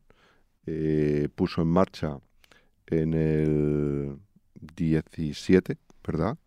eh, 0.68 1.28
puso 1.34 1.64
en 1.64 1.70
marcha 1.70 2.20
en 2.86 3.16
el 3.16 4.20
17, 4.76 5.78
¿verdad? 6.06 6.38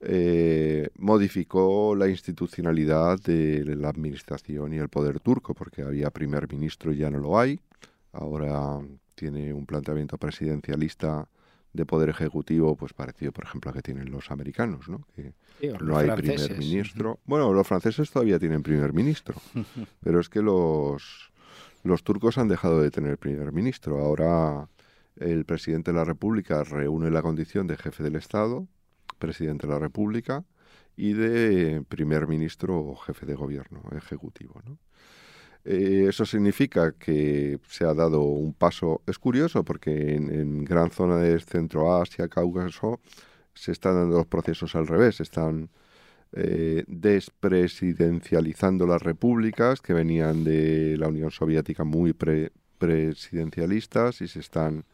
Eh, 0.00 0.90
modificó 0.98 1.94
la 1.96 2.08
institucionalidad 2.10 3.18
de 3.20 3.74
la 3.74 3.88
administración 3.88 4.74
y 4.74 4.76
el 4.76 4.90
poder 4.90 5.18
turco, 5.18 5.54
porque 5.54 5.80
había 5.80 6.10
primer 6.10 6.46
ministro 6.52 6.92
y 6.92 6.98
ya 6.98 7.08
no 7.08 7.20
lo 7.20 7.38
hay. 7.38 7.58
Ahora 8.12 8.80
tiene 9.14 9.52
un 9.52 9.66
planteamiento 9.66 10.18
presidencialista 10.18 11.28
de 11.72 11.84
poder 11.84 12.08
ejecutivo, 12.08 12.76
pues 12.76 12.92
parecido, 12.92 13.32
por 13.32 13.44
ejemplo, 13.44 13.70
a 13.70 13.74
que 13.74 13.82
tienen 13.82 14.10
los 14.10 14.30
americanos, 14.30 14.88
¿no? 14.88 15.06
Que 15.14 15.34
no 15.80 15.98
hay 15.98 16.08
primer 16.12 16.56
ministro. 16.56 17.18
Bueno, 17.24 17.52
los 17.52 17.66
franceses 17.66 18.10
todavía 18.10 18.38
tienen 18.38 18.62
primer 18.62 18.92
ministro, 18.92 19.34
pero 20.00 20.20
es 20.20 20.28
que 20.28 20.40
los, 20.40 21.32
los 21.82 22.04
turcos 22.04 22.38
han 22.38 22.48
dejado 22.48 22.80
de 22.80 22.90
tener 22.92 23.18
primer 23.18 23.52
ministro. 23.52 23.98
Ahora 23.98 24.68
el 25.16 25.44
presidente 25.44 25.90
de 25.90 25.98
la 25.98 26.04
República 26.04 26.62
reúne 26.62 27.10
la 27.10 27.22
condición 27.22 27.66
de 27.66 27.76
jefe 27.76 28.04
del 28.04 28.16
Estado, 28.16 28.68
presidente 29.18 29.66
de 29.66 29.72
la 29.72 29.80
República, 29.80 30.44
y 30.96 31.12
de 31.12 31.82
primer 31.88 32.28
ministro 32.28 32.78
o 32.78 32.94
jefe 32.94 33.26
de 33.26 33.34
gobierno 33.34 33.82
ejecutivo, 33.96 34.62
¿no? 34.64 34.78
Eh, 35.64 36.06
eso 36.08 36.26
significa 36.26 36.92
que 36.92 37.58
se 37.68 37.84
ha 37.84 37.94
dado 37.94 38.22
un 38.22 38.52
paso. 38.52 39.02
Es 39.06 39.18
curioso 39.18 39.64
porque 39.64 40.14
en, 40.14 40.64
gran 40.64 40.90
zona 40.90 41.16
de 41.18 41.38
Centroasia, 41.40 42.28
Cáucaso, 42.28 43.00
se 43.54 43.72
están 43.72 43.94
dando 43.94 44.18
los 44.18 44.26
procesos 44.26 44.74
al 44.74 44.86
revés. 44.86 45.20
Están 45.20 45.70
eh, 46.32 46.84
despresidencializando 46.86 48.86
las 48.86 49.02
repúblicas 49.02 49.80
que 49.80 49.94
venían 49.94 50.44
de 50.44 50.96
la 50.98 51.08
Unión 51.08 51.30
Soviética 51.30 51.84
muy 51.84 52.14
presidencialistas 52.78 54.20
y 54.20 54.28
se 54.28 54.40
están 54.40 54.84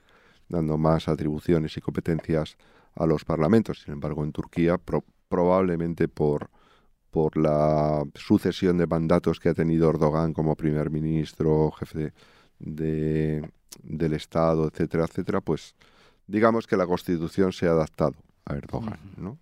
dando 0.49 0.79
más 0.79 1.09
atribuciones 1.09 1.77
y 1.77 1.81
competencias 1.81 2.57
a 2.95 3.07
los 3.07 3.25
parlamentos. 3.25 3.83
Sin 3.83 3.95
embargo, 3.95 4.25
en 4.25 4.33
Turquía, 4.33 4.79
probablemente 5.29 6.09
por 6.09 6.51
por 7.11 7.37
la 7.37 8.05
sucesión 8.15 8.79
de 8.79 8.87
mandatos 8.87 9.41
que 9.41 9.49
ha 9.51 9.55
tenido 9.55 9.91
Erdogan 9.91 10.33
como 10.33 10.57
primer 10.57 10.91
ministro, 10.91 11.71
jefe 11.73 12.13
de, 12.59 13.49
del 13.83 14.13
Estado, 14.13 14.69
etcétera, 14.69 15.05
etcétera, 15.05 15.41
pues 15.41 15.75
digamos 16.27 16.67
que 16.67 16.77
la 16.77 16.87
Constitución 16.87 17.53
se 17.53 17.67
ha 17.67 17.71
adaptado 17.71 18.15
a 18.45 18.55
Erdogan, 18.55 19.01
¿no? 19.17 19.39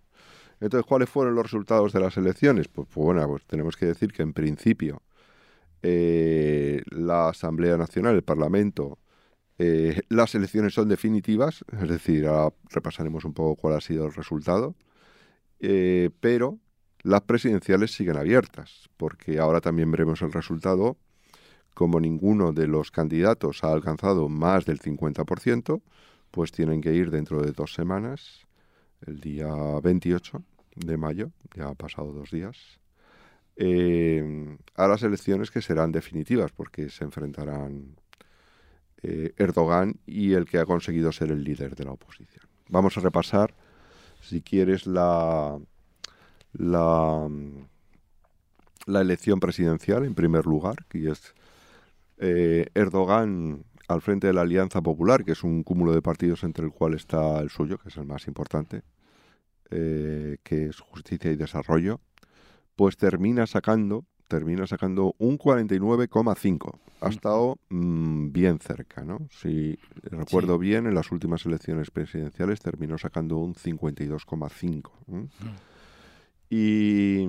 Entonces, 0.61 0.85
¿cuáles 0.85 1.09
fueron 1.09 1.35
los 1.35 1.43
resultados 1.43 1.93
de 1.93 2.01
las 2.01 2.17
elecciones? 2.17 2.67
Pues, 2.67 2.87
pues 2.93 3.05
bueno, 3.05 3.25
pues 3.27 3.45
tenemos 3.45 3.77
que 3.77 3.85
decir 3.85 4.11
que 4.11 4.23
en 4.23 4.33
principio 4.33 5.01
eh, 5.81 6.81
la 6.91 7.29
Asamblea 7.29 7.77
Nacional, 7.77 8.15
el 8.15 8.23
Parlamento, 8.23 8.99
eh, 9.57 10.01
las 10.09 10.35
elecciones 10.35 10.73
son 10.73 10.89
definitivas, 10.89 11.63
es 11.71 11.89
decir, 11.89 12.27
ahora 12.27 12.55
repasaremos 12.69 13.25
un 13.25 13.33
poco 13.33 13.55
cuál 13.55 13.75
ha 13.75 13.81
sido 13.81 14.05
el 14.05 14.13
resultado, 14.13 14.75
eh, 15.59 16.09
pero 16.19 16.59
las 17.03 17.21
presidenciales 17.21 17.91
siguen 17.91 18.17
abiertas, 18.17 18.89
porque 18.97 19.39
ahora 19.39 19.61
también 19.61 19.91
veremos 19.91 20.21
el 20.21 20.31
resultado. 20.31 20.97
Como 21.73 21.99
ninguno 21.99 22.51
de 22.51 22.67
los 22.67 22.91
candidatos 22.91 23.63
ha 23.63 23.71
alcanzado 23.71 24.27
más 24.27 24.65
del 24.65 24.79
50%, 24.79 25.81
pues 26.31 26.51
tienen 26.51 26.81
que 26.81 26.93
ir 26.93 27.09
dentro 27.09 27.41
de 27.41 27.51
dos 27.51 27.73
semanas, 27.73 28.45
el 29.05 29.21
día 29.21 29.47
28 29.81 30.43
de 30.75 30.97
mayo, 30.97 31.31
ya 31.55 31.69
ha 31.69 31.75
pasado 31.75 32.11
dos 32.11 32.31
días, 32.31 32.57
eh, 33.55 34.57
a 34.75 34.87
las 34.87 35.03
elecciones 35.03 35.51
que 35.51 35.61
serán 35.61 35.91
definitivas, 35.91 36.51
porque 36.51 36.89
se 36.89 37.03
enfrentarán 37.03 37.95
eh, 39.01 39.33
Erdogan 39.37 39.99
y 40.05 40.33
el 40.33 40.45
que 40.45 40.59
ha 40.59 40.65
conseguido 40.65 41.11
ser 41.11 41.31
el 41.31 41.43
líder 41.43 41.75
de 41.75 41.85
la 41.85 41.91
oposición. 41.91 42.45
Vamos 42.67 42.97
a 42.97 43.01
repasar, 43.01 43.53
si 44.21 44.41
quieres, 44.41 44.85
la, 44.85 45.57
la, 46.53 47.27
la 48.85 49.01
elección 49.01 49.39
presidencial, 49.39 50.05
en 50.05 50.15
primer 50.15 50.45
lugar, 50.45 50.85
que 50.87 51.09
es 51.09 51.33
eh, 52.17 52.67
Erdogan 52.73 53.63
al 53.87 54.01
frente 54.01 54.27
de 54.27 54.33
la 54.33 54.41
Alianza 54.41 54.81
Popular, 54.81 55.25
que 55.25 55.31
es 55.31 55.43
un 55.43 55.63
cúmulo 55.63 55.93
de 55.93 56.01
partidos 56.01 56.43
entre 56.43 56.65
el 56.65 56.71
cual 56.71 56.93
está 56.93 57.39
el 57.39 57.49
suyo, 57.49 57.77
que 57.77 57.89
es 57.89 57.97
el 57.97 58.05
más 58.05 58.27
importante, 58.27 58.83
eh, 59.71 60.37
que 60.43 60.67
es 60.67 60.79
Justicia 60.79 61.31
y 61.31 61.35
Desarrollo, 61.35 61.99
pues 62.75 62.97
termina 62.97 63.47
sacando 63.47 64.05
termina 64.29 64.67
sacando 64.67 65.15
un 65.17 65.37
49,5. 65.37 66.79
Ha 67.01 67.09
estado 67.09 67.57
mm, 67.69 68.31
bien 68.31 68.59
cerca, 68.59 69.03
¿no? 69.03 69.27
Si 69.31 69.77
recuerdo 70.03 70.57
bien, 70.57 70.85
en 70.85 70.93
las 70.93 71.11
últimas 71.11 71.45
elecciones 71.45 71.91
presidenciales 71.91 72.61
terminó 72.61 72.97
sacando 72.97 73.37
un 73.37 73.55
52,5. 73.55 75.29
Y 76.49 77.27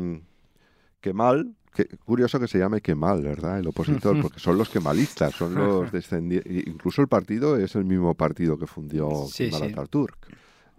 mal 1.12 1.55
que, 1.73 1.87
curioso 2.05 2.41
que 2.41 2.49
se 2.49 2.59
llame 2.59 2.81
mal 2.95 3.23
¿verdad? 3.23 3.59
El 3.59 3.69
opositor, 3.69 4.21
porque 4.21 4.41
son 4.41 4.59
los 4.59 4.69
kemalistas, 4.69 5.35
son 5.35 5.55
los 5.55 5.93
descendientes. 5.93 6.67
Incluso 6.67 7.00
el 7.03 7.09
partido 7.09 7.57
es 7.57 7.75
el 7.75 7.85
mismo 7.85 8.15
partido 8.15 8.59
que 8.59 8.67
fundió 8.67 9.27
sí, 9.31 9.50
Kemal 9.50 9.71
Atatürk. 9.71 10.19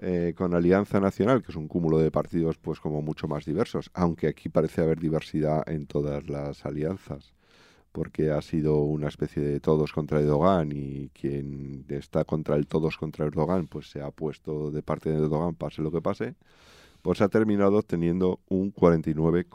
Eh, 0.04 0.34
con 0.36 0.56
Alianza 0.56 1.00
Nacional, 1.00 1.44
que 1.44 1.52
es 1.52 1.56
un 1.56 1.68
cúmulo 1.68 2.00
de 2.00 2.10
partidos 2.10 2.58
pues 2.58 2.80
como 2.80 3.04
mucho 3.04 3.28
más 3.28 3.46
diversos, 3.46 3.92
aunque 3.94 4.28
aquí 4.28 4.50
parece 4.50 4.82
haber 4.82 5.00
diversidad 5.00 5.62
en 5.70 5.86
todas 5.86 6.28
las 6.28 6.66
alianzas. 6.66 7.34
porque 7.92 8.32
ha 8.32 8.42
sido 8.42 8.78
una 8.78 9.10
especie 9.10 9.44
de 9.44 9.60
todos 9.60 9.92
contra 9.94 10.20
Erdogan 10.20 10.72
y 10.72 11.10
quien 11.10 11.86
está 11.90 12.24
contra 12.24 12.56
el 12.56 12.66
todos 12.66 12.98
contra 12.98 13.26
Erdogan 13.26 13.68
pues 13.68 13.92
se 13.92 14.02
ha 14.02 14.10
puesto 14.12 14.72
de 14.72 14.82
parte 14.82 15.10
de 15.12 15.18
Erdogan 15.18 15.56
pase 15.56 15.82
lo 15.84 15.92
que 15.92 16.02
pase, 16.02 16.36
pues 17.02 17.22
ha 17.22 17.30
terminado 17.30 17.84
teniendo 17.84 18.42
un 18.48 18.72
49, 18.72 19.48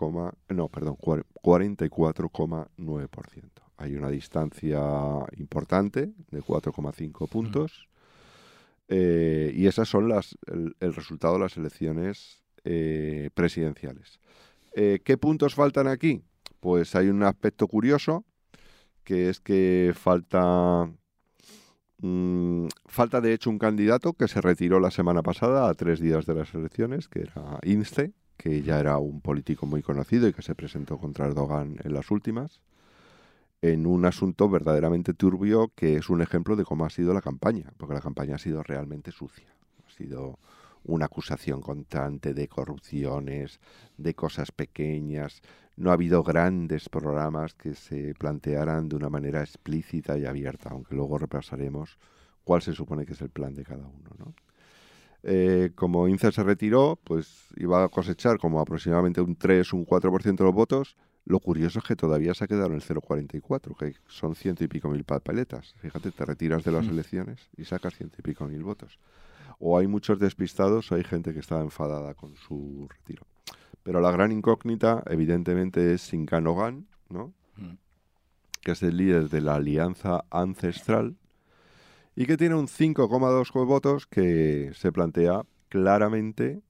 no, 0.49 0.69
perdón, 0.69 0.97
44,9%. 0.97 3.67
Hay 3.79 3.95
una 3.95 4.11
distancia 4.11 4.81
importante 5.37 6.13
de 6.31 6.43
4,5 6.43 7.29
puntos. 7.29 7.89
Eh, 8.89 9.53
y 9.55 9.67
esas 9.67 9.89
son 9.89 10.09
las 10.09 10.39
el, 10.47 10.95
resultado 10.95 11.35
de 11.35 11.41
las 11.41 11.57
elecciones 11.57 12.43
eh, 12.65 13.31
presidenciales. 13.35 14.21
Eh, 14.75 15.01
¿Qué 15.05 15.19
puntos 15.19 15.55
faltan 15.55 15.89
aquí? 15.89 16.23
Pues 16.61 16.95
hay 16.95 17.09
un 17.09 17.23
aspecto 17.23 17.67
curioso, 17.67 18.25
que 19.05 19.29
es 19.29 19.41
que 19.41 19.93
falta, 19.95 20.91
mm, 21.99 22.67
falta 22.87 23.21
de 23.21 23.33
hecho 23.33 23.51
un 23.51 23.59
candidato 23.59 24.13
que 24.13 24.29
se 24.29 24.41
retiró 24.41 24.81
la 24.81 24.91
semana 24.91 25.23
pasada 25.23 25.69
a 25.69 25.75
tres 25.75 26.01
días 26.01 26.27
de 26.27 26.35
las 26.35 26.55
elecciones, 26.55 27.09
que 27.09 27.21
era 27.21 27.59
Ince, 27.63 28.13
que 28.37 28.63
ya 28.63 28.79
era 28.79 28.99
un 28.99 29.21
político 29.21 29.67
muy 29.67 29.83
conocido 29.83 30.29
y 30.29 30.33
que 30.33 30.43
se 30.43 30.55
presentó 30.55 30.99
contra 30.99 31.27
Erdogan 31.27 31.77
en 31.83 31.95
las 31.95 32.11
últimas, 32.11 32.61
en 33.63 33.87
un 33.87 34.05
asunto 34.05 34.49
verdaderamente 34.49 35.15
turbio 35.15 35.73
que 35.75 35.97
es 35.97 36.11
un 36.11 36.23
ejemplo 36.23 36.57
de 36.57 36.65
cómo 36.65 36.85
ha 36.85 36.91
sido 36.91 37.15
la 37.15 37.23
campaña, 37.23 37.73
porque 37.77 37.95
la 37.95 38.01
campaña 38.01 38.37
ha 38.37 38.39
sido 38.39 38.63
realmente 38.63 39.11
sucia, 39.13 39.55
ha 39.87 39.91
sido 39.91 40.39
una 40.85 41.07
acusación 41.07 41.61
constante 41.61 42.33
de 42.33 42.49
corrupciones, 42.49 43.61
de 43.97 44.15
cosas 44.15 44.53
pequeñas. 44.53 45.43
No 45.77 45.91
ha 45.91 45.95
habido 45.95 46.23
grandes 46.23 46.89
programas 46.89 47.55
que 47.55 47.75
se 47.75 48.15
plantearan 48.15 48.89
de 48.89 48.97
una 48.97 49.11
manera 49.11 49.41
explícita 49.41 50.17
y 50.19 50.25
abierta, 50.25 50.71
aunque 50.71 50.95
luego 50.95 51.19
repasaremos 51.19 51.99
cuál 52.45 52.63
se 52.63 52.73
supone 52.73 53.05
que 53.05 53.13
es 53.13 53.21
el 53.21 53.31
plan 53.31 53.55
de 53.55 53.65
cada 53.65 53.87
uno. 53.87 54.11
¿no? 54.19 54.35
Eh, 55.23 55.73
como 55.75 56.09
INCE 56.09 56.33
se 56.33 56.43
retiró, 56.43 56.99
pues 57.05 57.49
iba 57.57 57.85
a 57.85 57.89
cosechar 57.89 58.39
como 58.39 58.61
aproximadamente 58.61 59.21
un 59.21 59.37
3, 59.37 59.73
un 59.73 59.87
4% 59.87 60.37
de 60.37 60.45
los 60.45 60.55
votos. 60.55 60.97
Lo 61.25 61.41
curioso 61.41 61.81
es 61.81 61.85
que 61.85 61.97
todavía 61.97 62.35
se 62.35 62.45
ha 62.45 62.47
quedado 62.47 62.69
en 62.69 62.75
el 62.75 62.83
0,44, 62.83 63.77
que 63.77 63.95
son 64.07 64.35
ciento 64.35 64.63
y 64.63 64.69
pico 64.69 64.89
mil 64.89 65.05
papeletas. 65.05 65.75
Fíjate, 65.79 66.13
te 66.13 66.25
retiras 66.25 66.63
de 66.63 66.71
las 66.71 66.87
elecciones 66.87 67.51
y 67.57 67.65
sacas 67.65 67.95
ciento 67.97 68.17
y 68.21 68.23
pico 68.23 68.47
mil 68.47 68.63
votos 68.63 68.99
o 69.59 69.79
hay 69.79 69.87
muchos 69.87 70.19
despistados 70.19 70.91
o 70.91 70.95
hay 70.95 71.05
gente 71.05 71.33
que 71.33 71.41
está 71.41 71.61
enfadada 71.61 72.15
con 72.15 72.37
su 72.37 72.89
retiro. 72.89 73.25
Pero 73.87 74.01
la 74.01 74.11
gran 74.11 74.33
incógnita, 74.33 75.05
evidentemente, 75.07 75.95
es 75.95 76.03
Sinkanogan, 76.03 76.89
¿no? 77.09 77.33
Mm. 77.57 77.77
que 78.61 78.73
es 78.73 78.83
el 78.83 78.97
líder 78.97 79.29
de 79.29 79.41
la 79.41 79.55
Alianza 79.55 80.25
Ancestral 80.29 81.15
y 82.17 82.27
que 82.27 82.37
tiene 82.37 82.57
un 82.57 82.67
5,2 82.67 83.65
votos 83.65 84.09
que 84.09 84.73
se 84.75 84.91
plantea 84.91 85.43
claramente 85.69 86.63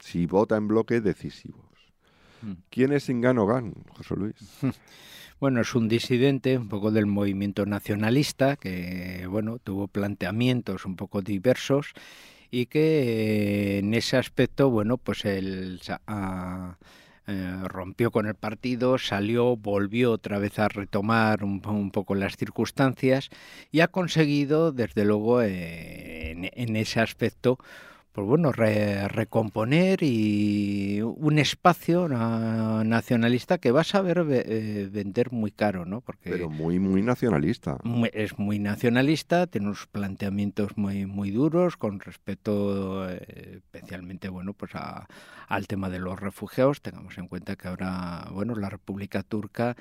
si 0.00 0.26
vota 0.26 0.56
en 0.56 0.66
bloque 0.66 1.00
decisivos. 1.00 1.92
Mm. 2.42 2.52
¿Quién 2.68 2.92
es 2.92 3.04
Sinkanogan, 3.04 3.72
José 3.96 4.16
Luis? 4.16 4.34
Bueno, 5.40 5.60
es 5.60 5.74
un 5.74 5.88
disidente 5.88 6.56
un 6.56 6.68
poco 6.68 6.90
del 6.90 7.06
movimiento 7.06 7.66
nacionalista 7.66 8.56
que, 8.56 9.26
bueno, 9.28 9.58
tuvo 9.58 9.88
planteamientos 9.88 10.86
un 10.86 10.96
poco 10.96 11.22
diversos 11.22 11.92
y 12.54 12.66
que 12.66 13.78
en 13.78 13.94
ese 13.94 14.16
aspecto, 14.16 14.70
bueno, 14.70 14.96
pues 14.96 15.24
él 15.24 15.80
ah, 16.06 16.76
eh, 17.26 17.56
rompió 17.64 18.12
con 18.12 18.26
el 18.26 18.36
partido, 18.36 18.96
salió, 18.98 19.56
volvió 19.56 20.12
otra 20.12 20.38
vez 20.38 20.60
a 20.60 20.68
retomar 20.68 21.42
un, 21.42 21.90
poco 21.90 22.14
las 22.14 22.36
circunstancias 22.36 23.30
y 23.72 23.80
ha 23.80 23.88
conseguido, 23.88 24.70
desde 24.70 25.04
luego, 25.04 25.42
eh, 25.42 26.30
en 26.54 26.76
ese 26.76 27.00
aspecto, 27.00 27.58
pues 28.14 28.28
bueno, 28.28 28.52
recomponer 28.52 30.04
y 30.04 31.02
un 31.02 31.40
espacio 31.40 32.06
nacionalista 32.06 33.58
que 33.58 33.72
va 33.72 33.80
a 33.80 33.84
saber 33.84 34.24
eh, 34.30 34.88
vender 34.88 35.32
muy 35.32 35.50
caro, 35.50 35.84
¿no? 35.84 36.00
Porque 36.00 36.30
Pero 36.30 36.48
muy, 36.48 36.78
muy 36.78 37.02
nacionalista. 37.02 37.76
es 38.12 38.38
muy 38.38 38.60
nacionalista, 38.60 39.48
tiene 39.48 39.66
unos 39.66 39.88
planteamientos 39.88 40.76
muy, 40.76 41.06
muy 41.06 41.32
duros 41.32 41.76
con 41.76 41.98
respecto 41.98 43.10
eh, 43.10 43.56
especialmente, 43.56 44.28
bueno, 44.28 44.52
pues 44.52 44.70
al 45.48 45.66
tema 45.66 45.90
de 45.90 45.98
los 45.98 46.20
refugiados. 46.20 46.82
Tengamos 46.82 47.18
en 47.18 47.26
cuenta 47.26 47.56
que 47.56 47.66
ahora, 47.66 48.28
bueno, 48.30 48.54
la 48.54 48.70
República 48.70 49.24
Turca 49.24 49.74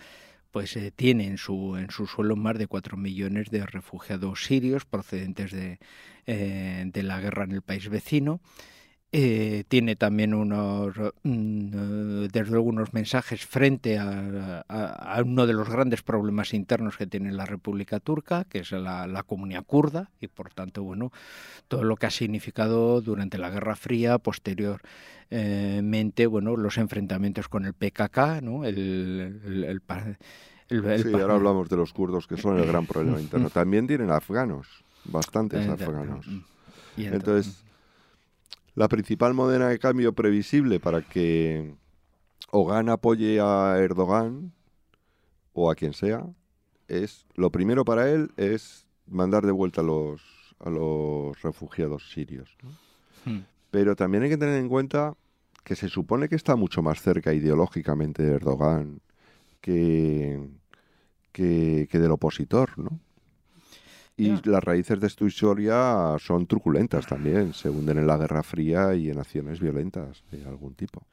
pues 0.54 0.78
eh, 0.78 0.92
tiene 0.96 1.26
en 1.26 1.39
su, 1.39 1.78
en 1.78 1.89
su 1.89 2.06
suelo 2.06 2.36
más 2.36 2.60
de 2.60 2.68
4 2.68 2.96
millones 2.96 3.50
de 3.50 3.66
refugiados 3.66 4.44
sirios 4.46 4.86
procedentes 4.86 5.52
de, 5.52 5.80
eh, 6.28 6.84
de 6.86 7.04
la 7.04 7.20
guerra 7.20 7.46
en 7.46 7.54
el 7.54 7.63
país 7.63 7.89
vecino. 7.89 8.39
Eh, 9.15 9.63
tiene 9.67 9.95
también 9.95 10.34
unos, 10.34 10.95
mm, 11.21 12.26
desde 12.32 12.56
algunos 12.56 12.95
mensajes 12.95 13.45
frente 13.45 13.99
a, 13.99 14.65
uno 15.23 15.45
de 15.45 15.54
los 15.54 15.69
grandes 15.69 16.02
problemas 16.02 16.56
internos 16.56 16.97
que 16.97 17.06
tiene 17.06 17.32
la 17.32 17.45
República 17.45 17.99
Turca, 17.99 18.45
que 18.45 18.58
es 18.60 18.71
la, 18.71 19.23
comunidad 19.28 19.65
kurda, 19.65 20.10
y 20.19 20.30
por 20.30 20.52
tanto, 20.52 20.82
bueno, 20.82 21.12
todo 21.67 21.84
lo 21.84 21.95
que 21.95 22.08
ha 22.08 22.12
significado 22.12 23.02
durante 23.02 23.38
la 23.38 23.52
Guerra 23.52 23.76
Fría, 23.76 24.17
posteriormente, 24.17 26.26
bueno, 26.26 26.58
los 26.58 26.80
enfrentamientos 26.80 27.47
con 27.47 27.65
el 27.65 27.76
PKK, 27.76 28.41
¿no? 28.41 28.65
el 28.65 29.80
sí, 30.69 31.13
ahora 31.13 31.36
hablamos 31.36 31.69
de 31.69 31.78
los 31.78 31.93
kurdos, 31.93 32.28
que 32.28 32.38
son 32.38 32.58
el 32.58 32.65
gran 32.65 32.86
problema 32.86 33.21
interno. 33.21 33.49
También 33.49 33.88
tienen 33.88 34.10
afganos, 34.10 34.67
bastantes 35.06 35.67
afganos. 35.67 36.28
Mm. 36.28 36.41
Entonces, 36.97 37.62
la 38.76 38.88
principal 38.88 39.34
moneda 39.34 39.70
de 39.70 39.80
cambio 39.80 40.14
previsible 40.14 40.80
para 40.80 41.02
que 41.02 41.76
Ogan 42.52 42.90
apoye 42.90 43.40
a 43.40 43.78
Erdogan 43.78 44.52
o 45.54 45.70
a 45.70 45.76
quien 45.76 45.94
sea 45.94 46.26
es 46.88 47.26
lo 47.36 47.52
primero 47.52 47.86
para 47.86 48.10
él 48.10 48.32
es 48.38 48.86
mandar 49.08 49.46
de 49.46 49.52
vuelta 49.52 49.82
a 49.82 49.84
los 49.84 50.22
a 50.60 50.70
los 50.70 51.42
refugiados 51.42 52.12
sirios. 52.12 52.56
Hmm. 53.26 53.40
Pero 53.70 53.96
también 53.96 54.24
hay 54.24 54.30
que 54.30 54.38
tener 54.38 54.60
en 54.60 54.70
cuenta 54.70 55.16
que 55.64 55.76
se 55.76 55.90
supone 55.90 56.30
que 56.30 56.36
está 56.36 56.56
mucho 56.56 56.82
más 56.82 57.02
cerca 57.02 57.34
ideológicamente 57.34 58.24
de 58.24 58.36
Erdogan 58.36 59.02
que, 59.62 60.48
que, 61.32 61.88
del 61.92 62.12
opositor, 62.12 62.78
¿no? 62.78 63.00
Y 64.15 64.30
las 64.47 64.63
raíces 64.63 64.99
de 64.99 65.08
esta 65.08 65.26
historia 65.26 66.15
son 66.19 66.45
truculentas 66.45 67.08
también, 67.08 67.54
se 67.54 67.69
hunden 67.69 67.97
en 67.97 68.08
la 68.08 68.17
Guerra 68.17 68.43
Fría 68.43 68.93
y 68.93 69.10
en 69.10 69.19
acciones 69.19 69.60
violentas 69.60 70.23
de 70.32 70.45
algún 70.45 70.76
tipo. 70.76 71.04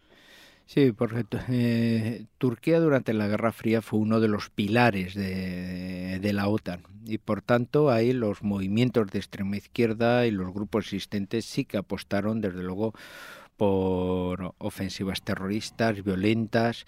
Sí, 0.67 0.93
porque 0.93 1.25
eh, 1.49 2.27
Turquía 2.39 2.79
durante 2.79 3.13
la 3.13 3.27
Guerra 3.27 3.51
Fría 3.51 3.83
fue 3.83 3.99
uno 3.99 4.21
de 4.21 4.29
los 4.29 4.51
pilares 4.51 5.15
de, 5.15 6.21
de, 6.21 6.33
la 6.33 6.47
OTAN 6.47 6.83
y 7.05 7.19
por 7.19 7.43
tanto 7.43 7.91
ahí 7.91 8.13
los 8.13 8.45
movimientos 8.45 9.09
de 9.09 9.19
extrema 9.19 9.57
izquierda 9.57 10.27
y 10.27 10.31
los 10.31 10.55
grupos 10.55 10.85
existentes 10.85 11.45
sí 11.45 11.65
que 11.65 11.77
apostaron 11.77 12.41
desde 12.41 12.63
luego 12.63 12.95
por 13.57 14.55
ofensivas 14.59 15.23
terroristas, 15.23 16.05
violentas, 16.05 16.85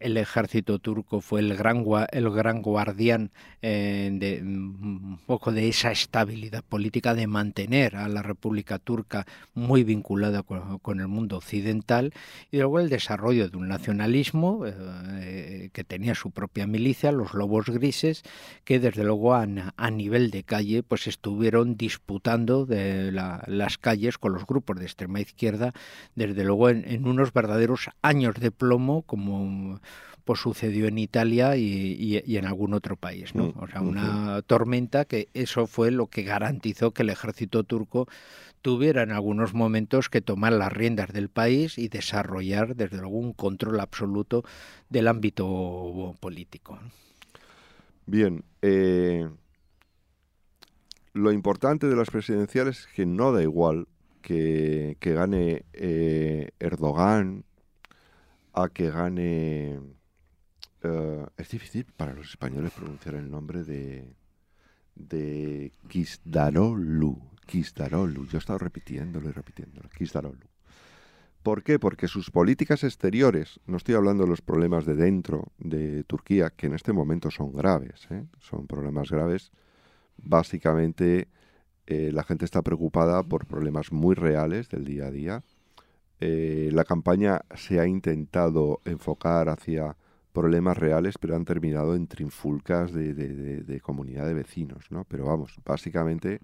el 0.00 0.16
ejército 0.16 0.78
turco 0.78 1.20
fue 1.20 1.40
el 1.40 1.56
gran, 1.56 1.84
el 2.12 2.30
gran 2.30 2.62
guardián 2.62 3.30
eh, 3.62 4.10
de 4.12 4.42
mm, 4.42 5.12
un 5.12 5.20
poco 5.26 5.52
de 5.52 5.68
esa 5.68 5.92
estabilidad 5.92 6.62
política, 6.62 7.14
de 7.14 7.26
mantener 7.26 7.96
a 7.96 8.08
la 8.08 8.22
República 8.22 8.78
Turca 8.78 9.26
muy 9.54 9.84
vinculada 9.84 10.42
con, 10.42 11.00
el 11.00 11.08
mundo 11.08 11.38
occidental 11.38 12.12
y 12.50 12.58
luego 12.58 12.80
el 12.80 12.88
desarrollo 12.88 13.48
de 13.48 13.56
un 13.56 13.68
nacionalismo 13.68 14.64
eh, 14.66 15.70
que 15.72 15.84
tenía 15.84 16.14
su 16.14 16.30
propia 16.30 16.66
milicia, 16.66 17.12
los 17.12 17.34
lobos 17.34 17.66
grises, 17.66 18.22
que 18.64 18.80
desde 18.80 19.04
luego 19.04 19.34
a, 19.34 19.46
nivel 19.46 20.30
de 20.30 20.42
calle 20.42 20.82
pues 20.82 21.06
estuvieron 21.06 21.76
disputando 21.76 22.66
de 22.66 23.12
las 23.12 23.78
calles 23.78 24.18
con 24.18 24.32
los 24.32 24.46
grupos 24.46 24.78
de 24.78 24.84
extrema 24.84 25.20
izquierda, 25.20 25.72
desde 26.14 26.44
luego 26.44 26.68
en 26.68 27.06
unos 27.06 27.32
verdaderos 27.32 27.90
años 28.02 28.34
de 28.36 28.50
plomo 28.50 29.02
como 29.02 29.80
pues 30.24 30.40
sucedió 30.40 30.86
en 30.86 30.98
Italia 30.98 31.56
y, 31.56 32.22
en 32.26 32.46
algún 32.46 32.74
otro 32.74 32.96
país, 32.96 33.34
¿no? 33.34 33.48
Mm, 33.48 33.62
o 33.62 33.68
sea, 33.68 33.82
una 33.82 34.42
tormenta 34.42 35.04
que 35.04 35.28
eso 35.34 35.66
fue 35.66 35.90
lo 35.90 36.06
que 36.06 36.22
garantizó 36.22 36.92
que 36.92 37.02
el 37.02 37.10
ejército 37.10 37.62
turco 37.64 38.08
tuviera 38.62 39.02
en 39.02 39.12
algunos 39.12 39.52
momentos 39.52 40.08
que 40.08 40.22
tomar 40.22 40.54
las 40.54 40.72
riendas 40.72 41.12
del 41.12 41.28
país 41.28 41.76
y 41.76 41.88
desarrollar 41.88 42.74
desde 42.74 42.96
luego 42.96 43.18
un 43.18 43.34
control 43.34 43.78
absoluto 43.80 44.42
del 44.88 45.08
ámbito 45.08 46.14
político. 46.20 46.78
Bien, 48.06 48.42
eh, 48.62 49.28
lo 51.12 51.30
importante 51.30 51.86
de 51.86 51.96
las 51.96 52.10
presidenciales 52.10 52.80
es 52.80 52.86
que 52.86 53.04
no 53.04 53.32
da 53.32 53.42
igual 53.42 53.86
que, 54.22 54.96
gane 55.00 55.64
eh, 55.74 56.50
Erdogan 56.58 57.44
a 58.54 58.68
que 58.70 58.90
gane 58.90 59.78
eh, 60.84 61.26
es 61.38 61.48
difícil 61.48 61.86
para 61.96 62.12
los 62.12 62.28
españoles 62.28 62.72
pronunciar 62.72 63.14
el 63.14 63.30
nombre 63.30 63.64
de, 63.64 64.14
de 64.94 65.72
Kisdarolu. 65.88 67.18
Kisdarolu. 67.46 68.26
Yo 68.26 68.36
he 68.36 68.38
estado 68.38 68.58
repitiéndolo 68.58 69.30
y 69.30 69.32
repitiéndolo. 69.32 69.88
Kisdarolu. 69.88 70.46
¿Por 71.42 71.62
qué? 71.62 71.78
Porque 71.78 72.06
sus 72.06 72.30
políticas 72.30 72.84
exteriores, 72.84 73.60
no 73.66 73.76
estoy 73.76 73.94
hablando 73.94 74.24
de 74.24 74.30
los 74.30 74.42
problemas 74.42 74.86
de 74.86 74.94
dentro 74.94 75.52
de 75.58 76.04
Turquía, 76.04 76.50
que 76.50 76.66
en 76.66 76.74
este 76.74 76.92
momento 76.92 77.30
son 77.30 77.54
graves, 77.54 78.06
¿eh? 78.10 78.24
son 78.38 78.66
problemas 78.66 79.10
graves. 79.10 79.52
Básicamente, 80.16 81.28
eh, 81.86 82.10
la 82.12 82.24
gente 82.24 82.44
está 82.44 82.62
preocupada 82.62 83.22
por 83.22 83.46
problemas 83.46 83.92
muy 83.92 84.14
reales 84.14 84.68
del 84.68 84.84
día 84.84 85.06
a 85.06 85.10
día. 85.10 85.42
La 86.20 86.84
campaña 86.84 87.42
se 87.54 87.78
ha 87.78 87.86
intentado 87.86 88.80
enfocar 88.86 89.50
hacia 89.50 89.94
problemas 90.34 90.76
reales, 90.76 91.16
pero 91.16 91.36
han 91.36 91.44
terminado 91.44 91.94
en 91.94 92.08
trinfulcas 92.08 92.92
de, 92.92 93.80
comunidad 93.82 94.26
de 94.26 94.34
vecinos, 94.34 94.90
¿no? 94.90 95.04
Pero 95.04 95.26
vamos, 95.26 95.56
básicamente 95.64 96.40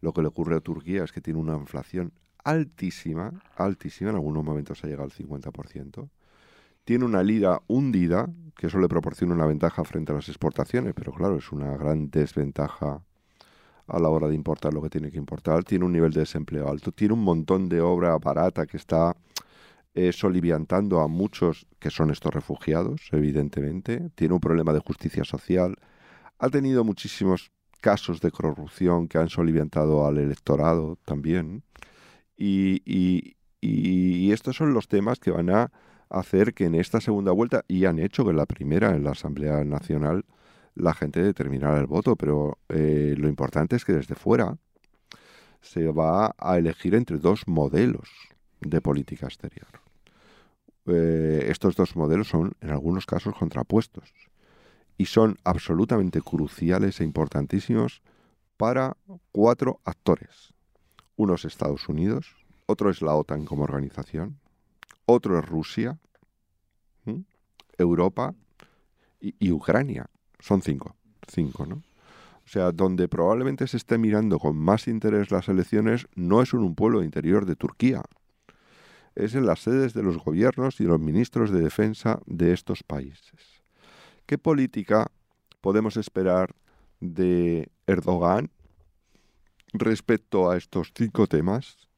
lo 0.00 0.12
que 0.12 0.22
le 0.22 0.28
ocurre 0.28 0.56
a 0.56 0.60
Turquía 0.60 1.04
es 1.04 1.12
que 1.12 1.20
tiene 1.20 1.38
una 1.38 1.54
inflación 1.54 2.12
altísima, 2.42 3.42
altísima, 3.54 4.10
en 4.10 4.16
algunos 4.16 4.42
momentos 4.42 4.82
ha 4.82 4.86
llegado 4.86 5.04
al 5.04 5.12
50%. 5.12 6.08
Tiene 6.84 7.04
una 7.04 7.22
lira 7.22 7.60
hundida, 7.66 8.30
que 8.56 8.68
eso 8.68 8.78
le 8.78 8.88
proporciona 8.88 9.34
una 9.34 9.44
ventaja 9.44 9.84
frente 9.84 10.12
a 10.12 10.14
las 10.14 10.28
exportaciones, 10.30 10.94
pero 10.94 11.12
claro, 11.12 11.36
es 11.36 11.52
una 11.52 11.76
gran 11.76 12.10
desventaja 12.10 13.02
a 13.88 13.98
la 13.98 14.08
hora 14.08 14.28
de 14.28 14.36
importar 14.36 14.72
lo 14.72 14.80
que 14.80 14.88
tiene 14.88 15.10
que 15.10 15.18
importar. 15.18 15.64
Tiene 15.64 15.84
un 15.84 15.92
nivel 15.92 16.12
de 16.12 16.20
desempleo 16.20 16.66
alto, 16.66 16.92
tiene 16.92 17.12
un 17.12 17.24
montón 17.24 17.68
de 17.68 17.82
obra 17.82 18.16
barata 18.16 18.66
que 18.66 18.78
está 18.78 19.14
eh, 19.98 20.12
soliviantando 20.12 21.00
a 21.00 21.08
muchos 21.08 21.66
que 21.80 21.90
son 21.90 22.12
estos 22.12 22.32
refugiados, 22.32 23.08
evidentemente. 23.10 24.10
Tiene 24.14 24.34
un 24.34 24.38
problema 24.40 24.72
de 24.72 24.78
justicia 24.78 25.24
social. 25.24 25.74
Ha 26.38 26.50
tenido 26.50 26.84
muchísimos 26.84 27.50
casos 27.80 28.20
de 28.20 28.30
corrupción 28.30 29.08
que 29.08 29.18
han 29.18 29.28
soliviantado 29.28 30.06
al 30.06 30.18
electorado 30.18 30.98
también. 31.04 31.64
Y, 32.36 33.34
estos 34.32 34.54
son 34.54 34.72
los 34.72 34.86
temas 34.86 35.18
que 35.18 35.32
van 35.32 35.50
a 35.50 35.72
hacer 36.10 36.54
que 36.54 36.66
en 36.66 36.76
esta 36.76 37.00
segunda 37.00 37.32
vuelta, 37.32 37.64
y 37.66 37.86
han 37.86 37.98
hecho 37.98 38.22
que 38.22 38.30
en 38.30 38.36
la 38.36 38.46
primera, 38.46 38.94
en 38.94 39.02
la 39.02 39.10
Asamblea 39.10 39.64
Nacional, 39.64 40.24
la 40.76 40.94
gente 40.94 41.20
determinara 41.20 41.80
el 41.80 41.88
voto, 41.88 42.14
pero 42.14 42.58
eh, 42.68 43.16
lo 43.18 43.28
importante 43.28 43.74
es 43.74 43.84
que 43.84 43.94
desde 43.94 44.14
fuera 44.14 44.58
se 45.60 45.88
va 45.88 46.36
a 46.38 46.56
elegir 46.56 46.94
entre 46.94 47.18
dos 47.18 47.48
modelos 47.48 48.08
de 48.60 48.80
política 48.80 49.26
exterior. 49.26 49.87
Eh, 50.88 51.46
estos 51.50 51.76
dos 51.76 51.96
modelos 51.96 52.28
son 52.28 52.52
en 52.60 52.70
algunos 52.70 53.04
casos 53.04 53.34
contrapuestos 53.34 54.12
y 54.96 55.06
son 55.06 55.36
absolutamente 55.44 56.20
cruciales 56.22 57.00
e 57.00 57.04
importantísimos 57.04 58.02
para 58.56 58.96
cuatro 59.32 59.80
actores. 59.84 60.54
Uno 61.16 61.34
es 61.34 61.44
Estados 61.44 61.88
Unidos, 61.88 62.36
otro 62.66 62.90
es 62.90 63.02
la 63.02 63.14
OTAN 63.14 63.44
como 63.44 63.64
organización, 63.64 64.38
otro 65.06 65.38
es 65.38 65.46
Rusia, 65.46 65.98
Europa 67.78 68.34
y, 69.20 69.52
Ucrania. 69.52 70.10
Son 70.40 70.62
cinco, 70.62 70.96
cinco, 71.26 71.64
¿no? 71.66 71.76
O 71.76 72.50
sea, 72.50 72.72
donde 72.72 73.08
probablemente 73.08 73.66
se 73.66 73.76
esté 73.76 73.98
mirando 73.98 74.38
con 74.38 74.56
más 74.56 74.88
interés 74.88 75.30
las 75.30 75.48
elecciones 75.48 76.08
no 76.14 76.40
es 76.42 76.52
en 76.54 76.60
un 76.60 76.74
pueblo 76.74 77.02
interior 77.02 77.46
de 77.46 77.56
Turquía, 77.56 78.02
es 79.18 79.34
en 79.34 79.46
las 79.46 79.60
sedes 79.60 79.94
de 79.94 80.02
los 80.02 80.18
gobiernos 80.18 80.80
y 80.80 80.84
los 80.84 81.00
ministros 81.00 81.50
de 81.50 81.60
defensa 81.60 82.20
de 82.26 82.52
estos 82.52 82.82
países. 82.82 83.62
¿Qué 84.26 84.38
política 84.38 85.10
podemos 85.60 85.96
esperar 85.96 86.54
de 87.00 87.70
Erdogan 87.86 88.50
respecto 89.72 90.50
a 90.50 90.56
estos 90.56 90.92
cinco 90.94 91.26
temas 91.26 91.88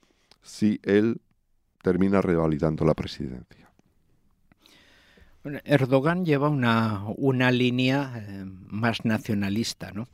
si 0.42 0.80
él 0.83 1.20
termina 1.83 2.20
revalidando 2.20 2.85
la 2.85 2.94
presidencia. 2.94 3.70
Erdogan 5.64 6.24
lleva 6.24 6.50
una, 6.50 7.04
una 7.16 7.50
línea 7.50 8.12
eh, 8.16 8.44
más 8.44 9.04
nacionalista, 9.04 9.90
¿no? 9.92 10.06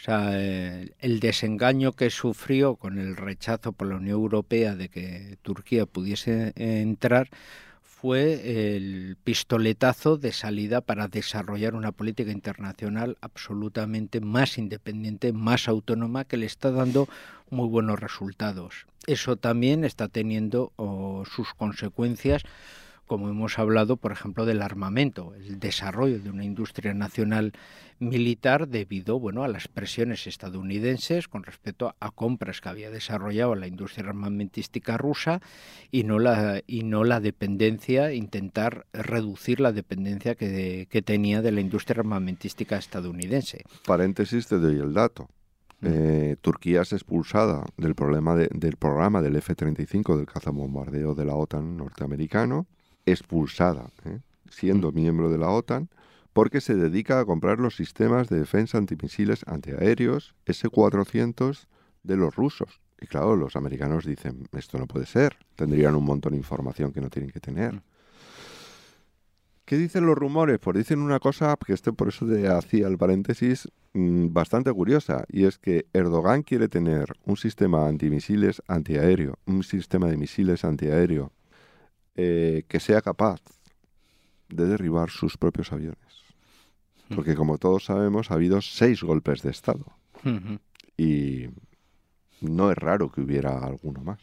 O 0.00 0.02
sea, 0.02 0.30
eh, 0.32 0.92
el 1.00 1.20
desengaño 1.20 1.92
que 1.92 2.08
sufrió 2.08 2.76
con 2.76 2.98
el 2.98 3.16
rechazo 3.16 3.72
por 3.72 3.88
la 3.88 3.96
Unión 3.96 4.16
Europea 4.16 4.74
de 4.74 4.88
que 4.88 5.36
Turquía 5.42 5.84
pudiese 5.84 6.54
entrar 6.56 7.28
fue 7.82 8.76
el 8.76 9.18
pistoletazo 9.22 10.16
de 10.16 10.32
salida 10.32 10.80
para 10.80 11.08
desarrollar 11.08 11.74
una 11.74 11.92
política 11.92 12.30
internacional 12.30 13.18
absolutamente 13.20 14.22
más 14.22 14.56
independiente, 14.56 15.34
más 15.34 15.68
autónoma, 15.68 16.24
que 16.24 16.38
le 16.38 16.46
está 16.46 16.70
dando 16.70 17.06
muy 17.50 17.68
buenos 17.68 18.00
resultados. 18.00 18.86
Eso 19.06 19.36
también 19.36 19.84
está 19.84 20.08
teniendo 20.08 20.72
sus 21.30 21.52
consecuencias 21.52 22.42
como 23.10 23.28
hemos 23.28 23.58
hablado, 23.58 23.96
por 23.96 24.12
ejemplo, 24.12 24.46
del 24.46 24.62
armamento, 24.62 25.34
el 25.34 25.58
desarrollo 25.58 26.20
de 26.20 26.30
una 26.30 26.44
industria 26.44 26.94
nacional 26.94 27.54
militar 27.98 28.68
debido 28.68 29.18
bueno, 29.18 29.42
a 29.42 29.48
las 29.48 29.66
presiones 29.66 30.28
estadounidenses 30.28 31.26
con 31.26 31.42
respecto 31.42 31.96
a 31.98 32.12
compras 32.12 32.60
que 32.60 32.68
había 32.68 32.88
desarrollado 32.88 33.56
la 33.56 33.66
industria 33.66 34.08
armamentística 34.08 34.96
rusa 34.96 35.40
y 35.90 36.04
no 36.04 36.20
la, 36.20 36.62
y 36.68 36.84
no 36.84 37.02
la 37.02 37.18
dependencia, 37.18 38.12
intentar 38.12 38.86
reducir 38.92 39.58
la 39.58 39.72
dependencia 39.72 40.36
que, 40.36 40.86
que 40.88 41.02
tenía 41.02 41.42
de 41.42 41.50
la 41.50 41.62
industria 41.62 41.98
armamentística 41.98 42.76
estadounidense. 42.76 43.64
Paréntesis, 43.86 44.46
te 44.46 44.60
doy 44.60 44.78
el 44.78 44.94
dato. 44.94 45.28
Mm. 45.80 45.86
Eh, 45.88 46.36
Turquía 46.40 46.82
es 46.82 46.92
expulsada 46.92 47.64
del, 47.76 47.96
problema 47.96 48.36
del 48.36 48.76
programa 48.76 49.20
del 49.20 49.34
F-35 49.34 50.16
del 50.16 50.26
cazabombardeo 50.26 51.16
de 51.16 51.24
la 51.24 51.34
OTAN 51.34 51.76
norteamericano 51.76 52.68
expulsada, 53.10 53.90
¿eh? 54.04 54.20
siendo 54.50 54.90
mm. 54.92 54.94
miembro 54.94 55.30
de 55.30 55.38
la 55.38 55.50
OTAN, 55.50 55.88
porque 56.32 56.60
se 56.60 56.74
dedica 56.74 57.20
a 57.20 57.24
comprar 57.24 57.58
los 57.58 57.76
sistemas 57.76 58.28
de 58.28 58.38
defensa 58.38 58.78
antimisiles 58.78 59.44
antiaéreos 59.46 60.34
S-400 60.46 61.66
de 62.02 62.16
los 62.16 62.34
rusos. 62.36 62.80
Y 63.00 63.06
claro, 63.06 63.34
los 63.34 63.56
americanos 63.56 64.04
dicen, 64.04 64.46
esto 64.56 64.78
no 64.78 64.86
puede 64.86 65.06
ser, 65.06 65.36
tendrían 65.56 65.94
un 65.94 66.04
montón 66.04 66.32
de 66.32 66.38
información 66.38 66.92
que 66.92 67.00
no 67.00 67.10
tienen 67.10 67.30
que 67.30 67.40
tener. 67.40 67.74
Mm. 67.74 67.82
¿Qué 69.70 69.76
dicen 69.76 70.04
los 70.04 70.18
rumores? 70.18 70.58
Pues 70.58 70.78
dicen 70.78 71.00
una 71.00 71.20
cosa 71.20 71.56
que 71.64 71.72
este 71.72 71.92
por 71.92 72.08
eso 72.08 72.26
te 72.26 72.48
hacía 72.48 72.88
el 72.88 72.98
paréntesis 72.98 73.68
mm, 73.92 74.32
bastante 74.32 74.72
curiosa, 74.72 75.24
y 75.28 75.44
es 75.44 75.58
que 75.58 75.86
Erdogan 75.92 76.42
quiere 76.42 76.66
tener 76.66 77.12
un 77.24 77.36
sistema 77.36 77.86
antimisiles 77.86 78.62
antiaéreo, 78.66 79.38
un 79.46 79.62
sistema 79.62 80.08
de 80.08 80.16
misiles 80.16 80.64
antiaéreo 80.64 81.30
eh, 82.22 82.64
que 82.68 82.80
sea 82.80 83.00
capaz 83.00 83.40
de 84.50 84.66
derribar 84.66 85.08
sus 85.08 85.38
propios 85.38 85.72
aviones. 85.72 85.98
Porque 87.14 87.34
como 87.34 87.56
todos 87.56 87.86
sabemos, 87.86 88.30
ha 88.30 88.34
habido 88.34 88.60
seis 88.60 89.02
golpes 89.02 89.40
de 89.42 89.50
Estado. 89.50 89.86
Y 90.98 91.46
no 92.42 92.70
es 92.70 92.76
raro 92.76 93.10
que 93.10 93.22
hubiera 93.22 93.58
alguno 93.64 94.02
más. 94.02 94.20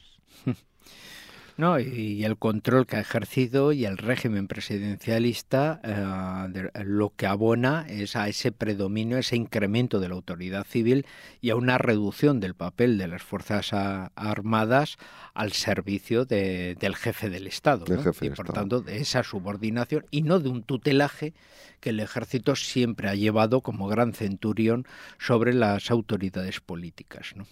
No, 1.58 1.80
y 1.80 2.24
el 2.24 2.38
control 2.38 2.86
que 2.86 2.98
ha 2.98 3.00
ejercido 3.00 3.72
y 3.72 3.86
el 3.86 3.98
régimen 3.98 4.48
presidencialista 4.48 5.82
eh, 5.84 6.84
lo 6.86 7.14
que 7.16 7.26
abona 7.26 7.88
es 7.90 8.16
a 8.16 8.28
ese 8.28 8.52
predominio, 8.52 9.18
ese 9.18 9.36
incremento 9.36 10.00
de 10.00 10.08
la 10.08 10.14
autoridad 10.14 10.66
civil 10.66 11.08
y 11.42 11.50
a 11.50 11.56
una 11.56 11.80
reducción 11.80 12.40
del 12.40 12.54
papel 12.54 13.00
de 13.00 13.08
las 13.08 13.24
Fuerzas 13.24 13.74
Armadas 13.74 14.98
al 15.34 15.52
servicio 15.52 16.26
del 16.26 16.96
jefe 16.96 17.32
del 17.32 17.48
Estado. 17.48 17.86
y 18.22 18.30
por 18.30 18.54
tanto 18.54 18.82
de 18.82 18.98
esa 18.98 19.24
subordinación 19.24 20.06
y 20.12 20.22
no 20.22 20.40
de 20.40 20.50
un 20.50 20.62
tutelaje 20.62 21.34
que 21.80 21.90
el 21.90 22.00
ejército 22.00 22.56
siempre 22.56 23.10
ha 23.10 23.16
llevado 23.16 23.62
como 23.62 23.88
gran 23.88 24.14
centurión 24.14 24.86
sobre 25.18 25.56
las 25.56 25.90
autoridades 25.90 26.60
políticas. 26.60 27.34
¿no? 27.36 27.48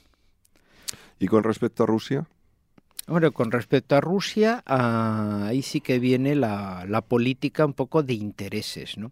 ¿Y 1.18 1.26
con 1.26 1.44
respecto 1.44 1.84
a 1.84 1.88
Rusia? 1.88 2.28
Bueno, 3.08 3.32
con 3.34 3.52
respecto 3.52 3.96
a 3.96 4.02
Rusia, 4.02 4.64
ah, 4.66 5.46
ahí 5.48 5.62
sí 5.62 5.80
que 5.80 6.00
viene 6.00 6.34
la, 6.34 7.04
política 7.08 7.64
un 7.64 7.74
poco 7.74 8.02
de 8.02 8.16
intereses, 8.16 8.98
¿no? 8.98 9.12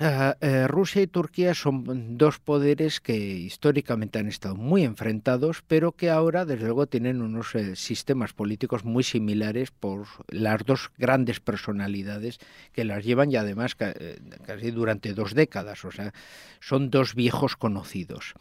Eh, 0.00 0.68
Rusia 0.68 1.02
y 1.02 1.08
Turquía 1.08 1.54
son 1.54 2.16
dos 2.16 2.38
poderes 2.38 3.00
que 3.00 3.16
históricamente 3.16 4.20
han 4.20 4.28
estado 4.28 4.54
muy 4.54 4.84
enfrentados, 4.84 5.64
pero 5.66 5.90
que 5.90 6.08
ahora, 6.08 6.44
desde 6.44 6.66
luego, 6.66 6.86
tienen 6.86 7.20
unos 7.20 7.52
eh, 7.56 7.74
sistemas 7.74 8.32
políticos 8.32 8.84
muy 8.84 9.02
similares 9.02 9.72
por 9.72 10.06
las 10.28 10.64
dos 10.64 10.92
grandes 10.98 11.40
personalidades 11.40 12.38
que 12.72 12.84
las 12.84 13.04
llevan 13.04 13.32
y 13.32 13.36
además 13.36 13.74
eh, 13.80 14.20
casi 14.46 14.70
durante 14.70 15.14
dos 15.14 15.34
décadas. 15.34 15.84
O 15.84 15.90
sea, 15.90 16.14
son 16.60 16.90
dos 16.90 17.16
viejos 17.16 17.56
conocidos. 17.56 18.34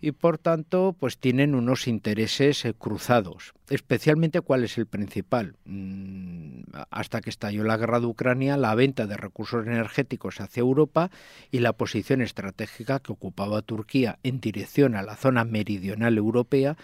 Y 0.00 0.12
por 0.12 0.38
tanto 0.38 0.94
pues 0.98 1.18
tienen 1.18 1.54
unos 1.54 1.86
intereses 1.86 2.64
eh, 2.64 2.74
cruzados. 2.74 3.52
Especialmente 3.68 4.40
cuál 4.40 4.64
es 4.64 4.78
el 4.78 4.86
principal. 4.86 5.56
Mm, 5.64 6.62
hasta 6.90 7.20
que 7.20 7.30
estalló 7.30 7.64
la 7.64 7.76
guerra 7.76 8.00
de 8.00 8.06
Ucrania, 8.06 8.56
la 8.56 8.74
venta 8.74 9.06
de 9.06 9.16
recursos 9.16 9.66
energéticos 9.66 10.40
hacia 10.40 10.60
Europa 10.60 11.10
y 11.50 11.60
la 11.60 11.72
posición 11.72 12.22
estratégica 12.22 13.00
que 13.00 13.12
ocupaba 13.12 13.62
Turquía 13.62 14.18
en 14.22 14.40
dirección 14.40 14.94
a 14.94 15.02
la 15.02 15.16
zona 15.16 15.44
meridional 15.44 16.16
europea 16.16 16.76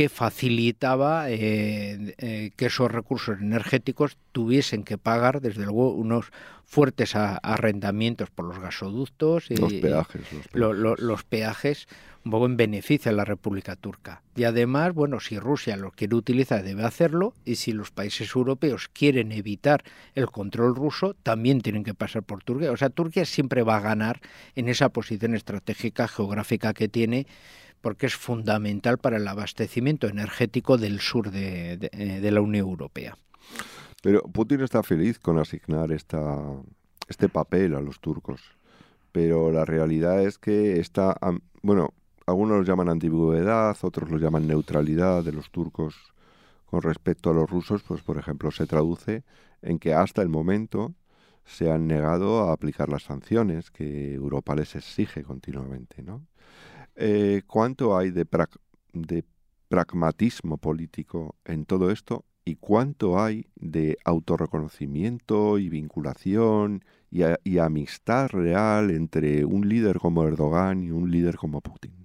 que 0.00 0.08
facilitaba 0.08 1.28
eh, 1.28 2.14
eh, 2.16 2.52
que 2.56 2.66
esos 2.72 2.90
recursos 2.90 3.38
energéticos 3.38 4.16
tuviesen 4.32 4.82
que 4.82 4.96
pagar, 4.96 5.42
desde 5.42 5.64
luego, 5.64 5.92
unos 5.92 6.32
fuertes 6.64 7.14
arrendamientos 7.14 8.30
por 8.30 8.46
los 8.46 8.58
gasoductos 8.60 9.50
y 9.50 9.56
los 9.56 9.74
peajes, 9.74 10.22
los 10.54 11.24
peajes. 11.24 11.86
un 12.24 12.30
poco 12.30 12.46
en 12.46 12.56
beneficio 12.56 13.10
a 13.10 13.14
la 13.14 13.26
República 13.26 13.76
Turca. 13.76 14.22
Y 14.36 14.44
además, 14.44 14.94
bueno, 14.94 15.20
si 15.20 15.38
Rusia 15.38 15.76
lo 15.76 15.90
quiere 15.90 16.14
utilizar, 16.14 16.62
debe 16.62 16.84
hacerlo, 16.84 17.34
y 17.44 17.56
si 17.56 17.72
los 17.72 17.90
países 17.90 18.34
europeos 18.34 18.88
quieren 18.90 19.32
evitar 19.32 19.84
el 20.14 20.28
control 20.28 20.74
ruso, 20.76 21.12
también 21.22 21.60
tienen 21.60 21.84
que 21.84 21.92
pasar 21.92 22.22
por 22.22 22.42
Turquía. 22.42 22.72
O 22.72 22.76
sea, 22.78 22.88
Turquía 22.88 23.26
siempre 23.26 23.64
va 23.64 23.76
a 23.76 23.80
ganar 23.80 24.20
en 24.54 24.70
esa 24.70 24.88
posición 24.88 25.34
estratégica 25.34 26.08
geográfica 26.08 26.72
que 26.72 26.88
tiene 26.88 27.26
porque 27.80 28.06
es 28.06 28.14
fundamental 28.14 28.98
para 28.98 29.16
el 29.16 29.26
abastecimiento 29.26 30.06
energético 30.06 30.78
del 30.78 31.00
sur 31.00 31.30
de, 31.30 31.90
eh, 31.92 32.30
la 32.30 32.40
Unión 32.40 32.66
Europea. 32.66 33.16
Pero 34.02 34.22
Putin 34.22 34.60
está 34.60 34.82
feliz 34.82 35.18
con 35.18 35.38
asignar 35.38 35.92
esta, 35.92 36.38
este 37.08 37.28
papel 37.28 37.74
a 37.74 37.80
los 37.80 38.00
turcos. 38.00 38.40
Pero 39.12 39.50
la 39.50 39.64
realidad 39.64 40.22
es 40.22 40.38
que 40.38 40.78
está, 40.78 41.16
bueno, 41.62 41.92
algunos 42.26 42.58
lo 42.58 42.64
llaman 42.64 42.88
ambigüedad, 42.88 43.76
otros 43.82 44.08
lo 44.10 44.18
llaman 44.18 44.46
neutralidad 44.46 45.24
de 45.24 45.32
los 45.32 45.50
turcos 45.50 45.96
con 46.66 46.82
respecto 46.82 47.30
a 47.30 47.34
los 47.34 47.50
rusos, 47.50 47.82
pues 47.82 48.02
por 48.02 48.16
ejemplo 48.16 48.52
se 48.52 48.66
traduce 48.66 49.24
en 49.62 49.80
que 49.80 49.92
hasta 49.92 50.22
el 50.22 50.28
momento 50.28 50.94
se 51.44 51.70
han 51.70 51.88
negado 51.88 52.48
a 52.48 52.52
aplicar 52.52 52.88
las 52.88 53.02
sanciones 53.02 53.70
que 53.72 54.14
Europa 54.14 54.54
les 54.54 54.76
exige 54.76 55.24
continuamente, 55.24 56.02
¿no? 56.02 56.22
Eh, 56.96 57.42
¿Cuánto 57.46 57.96
hay 57.96 58.10
de, 58.10 58.26
pragmatismo 59.68 60.58
político 60.58 61.36
en 61.44 61.64
todo 61.64 61.90
esto? 61.90 62.24
¿Y 62.44 62.56
cuánto 62.56 63.20
hay 63.20 63.46
de 63.54 63.98
autorreconocimiento 64.04 65.58
y 65.58 65.68
vinculación 65.68 66.84
y, 67.10 67.58
amistad 67.58 68.28
real 68.30 68.90
entre 68.90 69.44
un 69.44 69.68
líder 69.68 69.98
como 69.98 70.24
Erdogan 70.24 70.82
y 70.82 70.90
un 70.90 71.10
líder 71.10 71.36
como 71.36 71.60
Putin? 71.60 71.99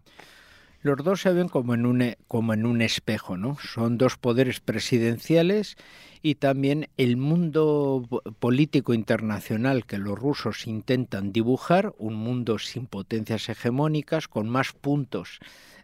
Los 0.86 1.04
dos 1.04 1.21
se 1.21 1.34
ven 1.34 1.50
como 1.50 1.74
en 1.74 1.88
un, 1.88 2.04
e, 2.04 2.19
como 2.28 2.54
en 2.54 2.63
un 2.63 2.84
espejo, 2.84 3.38
¿no? 3.38 3.58
Son 3.58 3.98
dos 3.98 4.17
poderes 4.17 4.60
presidenciales 4.60 5.78
y 6.21 6.36
también 6.36 6.89
el 6.95 7.17
mundo 7.17 8.08
político 8.38 8.93
internacional 8.93 9.88
que 9.88 9.98
los 9.98 10.15
rusos 10.15 10.67
intentan 10.67 11.34
dibujar, 11.34 11.95
un 11.98 12.13
mundo 12.13 12.60
sin 12.60 12.86
potencias 12.86 13.50
hegemónicas, 13.50 14.28
con 14.28 14.48
más 14.48 14.74
puntos 14.74 15.39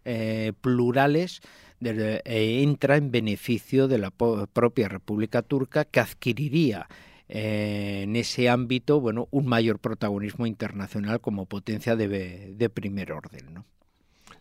eh, 0.05 0.53
plurales, 0.61 1.41
e 1.79 2.61
entra 2.61 2.95
en 2.95 3.09
beneficio 3.09 3.87
de 3.87 3.97
la 3.97 4.11
propia 4.11 4.87
República 4.87 5.41
Turca 5.41 5.83
que 5.83 5.99
adquiriría 5.99 6.87
eh, 7.27 8.01
en 8.03 8.15
ese 8.15 8.49
ámbito 8.49 9.01
bueno 9.01 9.27
un 9.31 9.47
mayor 9.47 9.79
protagonismo 9.79 10.45
internacional 10.45 11.21
como 11.21 11.47
potencia 11.47 11.95
de, 11.95 12.53
de 12.55 12.69
primer 12.69 13.11
orden. 13.13 13.51
¿no? 13.51 13.65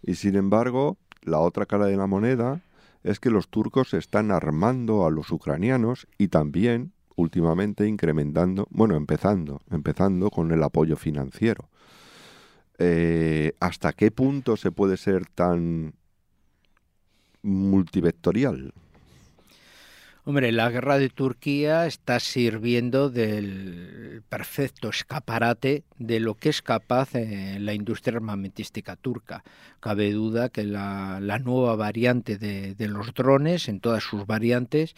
Y 0.02 0.14
sin 0.14 0.36
embargo, 0.36 0.96
la 1.22 1.38
otra 1.38 1.66
cara 1.66 1.86
de 1.86 1.96
la 1.96 2.06
moneda 2.06 2.60
es 3.02 3.20
que 3.20 3.30
los 3.30 3.48
turcos 3.48 3.94
están 3.94 4.30
armando 4.30 5.06
a 5.06 5.10
los 5.10 5.30
ucranianos 5.30 6.06
y 6.18 6.28
también 6.28 6.92
últimamente 7.16 7.86
incrementando, 7.86 8.66
bueno, 8.70 8.96
empezando, 8.96 9.60
empezando 9.70 10.30
con 10.30 10.52
el 10.52 10.62
apoyo 10.62 10.96
financiero. 10.96 11.68
Eh, 12.78 13.52
¿Hasta 13.60 13.92
qué 13.92 14.10
punto 14.10 14.56
se 14.56 14.72
puede 14.72 14.96
ser 14.96 15.26
tan 15.26 15.94
multivectorial? 17.42 18.72
Hombre, 20.24 20.52
la 20.52 20.68
guerra 20.68 20.98
de 20.98 21.08
Turquía 21.08 21.86
está 21.86 22.20
sirviendo 22.20 23.08
del 23.08 24.22
perfecto 24.28 24.90
escaparate 24.90 25.84
de 25.98 26.20
lo 26.20 26.34
que 26.34 26.50
es 26.50 26.60
capaz 26.60 27.14
eh, 27.14 27.56
la 27.58 27.72
industria 27.72 28.16
armamentística 28.16 28.96
turca. 28.96 29.42
Cabe 29.80 30.12
duda 30.12 30.50
que 30.50 30.64
la, 30.64 31.20
nueva 31.42 31.74
variante 31.74 32.36
de, 32.36 32.88
los 32.88 33.14
drones, 33.14 33.68
en 33.70 33.80
todas 33.80 34.04
sus 34.04 34.26
variantes, 34.26 34.94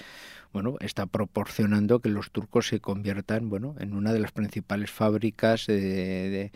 bueno, 0.53 0.77
está 0.81 1.07
proporcionando 1.07 2.01
que 2.01 2.11
los 2.11 2.31
turcos 2.31 2.69
se 2.69 2.81
conviertan, 2.81 3.49
bueno, 3.49 3.75
en 3.79 3.95
una 3.95 4.13
de 4.13 4.21
las 4.21 4.33
principales 4.33 4.91
fábricas 4.91 5.67
de, 5.67 6.51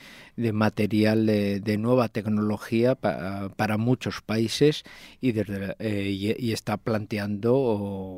material 0.52 1.26
de, 1.26 1.76
nueva 1.78 2.08
tecnología 2.08 2.94
para 2.94 3.76
muchos 3.78 4.22
países 4.22 4.84
y 5.20 5.32
desde 5.32 5.76
eh, 5.78 6.10
y, 6.10 6.52
está 6.52 6.76
planteando, 6.76 7.54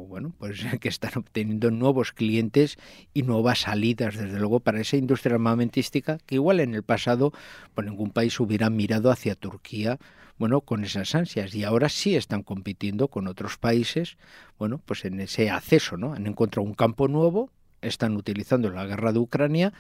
bueno, 0.08 0.32
pues 0.38 0.60
que 0.80 0.88
están 0.88 1.12
obteniendo 1.16 1.70
nuevos 1.70 2.12
clientes 2.12 2.78
y 3.14 3.22
nuevas 3.22 3.60
salidas, 3.60 4.16
desde 4.16 4.38
luego, 4.38 4.60
para 4.60 4.80
esa 4.80 4.96
industria 4.96 5.34
armamentística 5.34 6.18
que 6.26 6.36
igual 6.36 6.60
en 6.60 6.74
el 6.74 6.82
pasado, 6.82 7.32
pues 7.74 7.86
ningún 7.86 8.10
país 8.10 8.38
hubiera 8.40 8.70
mirado 8.70 9.10
hacia 9.10 9.34
Turquía 9.34 9.98
bueno, 10.38 10.60
con 10.60 10.84
esas 10.84 11.14
ansias 11.14 11.54
y 11.54 11.64
ahora 11.64 11.88
sí 11.88 12.16
están 12.16 12.42
compitiendo 12.42 13.08
con 13.08 13.26
otros 13.26 13.58
países, 13.58 14.16
bueno, 14.58 14.80
pues 14.84 15.04
en 15.04 15.20
ese 15.20 15.50
acceso, 15.50 15.96
¿no? 15.96 16.14
Han 16.14 16.26
encontrado 16.26 16.66
un 16.66 16.74
campo 16.74 17.08
nuevo, 17.08 17.50
están 17.82 18.16
utilizando 18.16 18.70
la 18.70 18.86
guerra 18.86 19.12
de 19.12 19.18
Ucrania, 19.18 19.72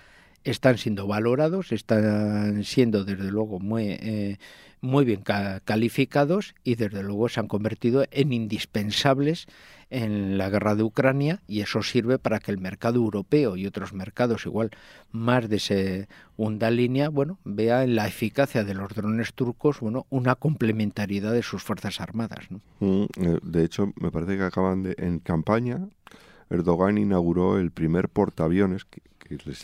están 0.44 0.78
siendo 0.78 1.06
valorados, 1.06 1.72
están 1.72 2.64
siendo 2.64 3.04
desde 3.04 3.30
luego 3.30 3.58
muy, 3.60 3.84
eh, 3.90 4.38
muy 4.80 5.04
bien 5.04 5.22
calificados 5.64 6.54
y 6.64 6.76
desde 6.76 7.02
luego 7.02 7.28
se 7.28 7.40
han 7.40 7.48
convertido 7.48 8.06
en 8.10 8.32
indispensables 8.32 9.46
en 9.90 10.38
la 10.38 10.50
guerra 10.50 10.74
de 10.74 10.82
Ucrania 10.82 11.40
y 11.46 11.60
eso 11.60 11.82
sirve 11.82 12.18
para 12.18 12.38
que 12.40 12.50
el 12.50 12.58
mercado 12.58 12.96
europeo 12.96 13.56
y 13.56 13.66
otros 13.66 13.92
mercados 13.92 14.46
igual 14.46 14.70
más 15.10 15.48
de 15.48 15.58
segunda 15.58 16.70
línea, 16.70 17.08
bueno, 17.08 17.38
vea 17.44 17.84
en 17.84 17.94
la 17.94 18.06
eficacia 18.06 18.64
de 18.64 18.74
los 18.74 18.94
drones 18.94 19.32
turcos, 19.34 19.80
bueno, 19.80 20.06
una 20.10 20.34
complementariedad 20.34 21.32
de 21.32 21.42
sus 21.42 21.62
fuerzas 21.62 22.00
armadas. 22.00 22.46
Mm, 22.80 23.02
eh, 23.02 23.38
de 23.42 23.64
hecho, 23.64 23.92
me 24.00 24.10
parece 24.10 24.36
que 24.36 24.44
acaban 24.44 24.82
de 24.82 24.94
en 24.98 25.18
campaña 25.18 25.88
Erdogan 26.50 26.98
inauguró 26.98 27.58
el 27.58 27.70
primer 27.70 28.08
portaaviones 28.08 28.84
que, 28.84 29.02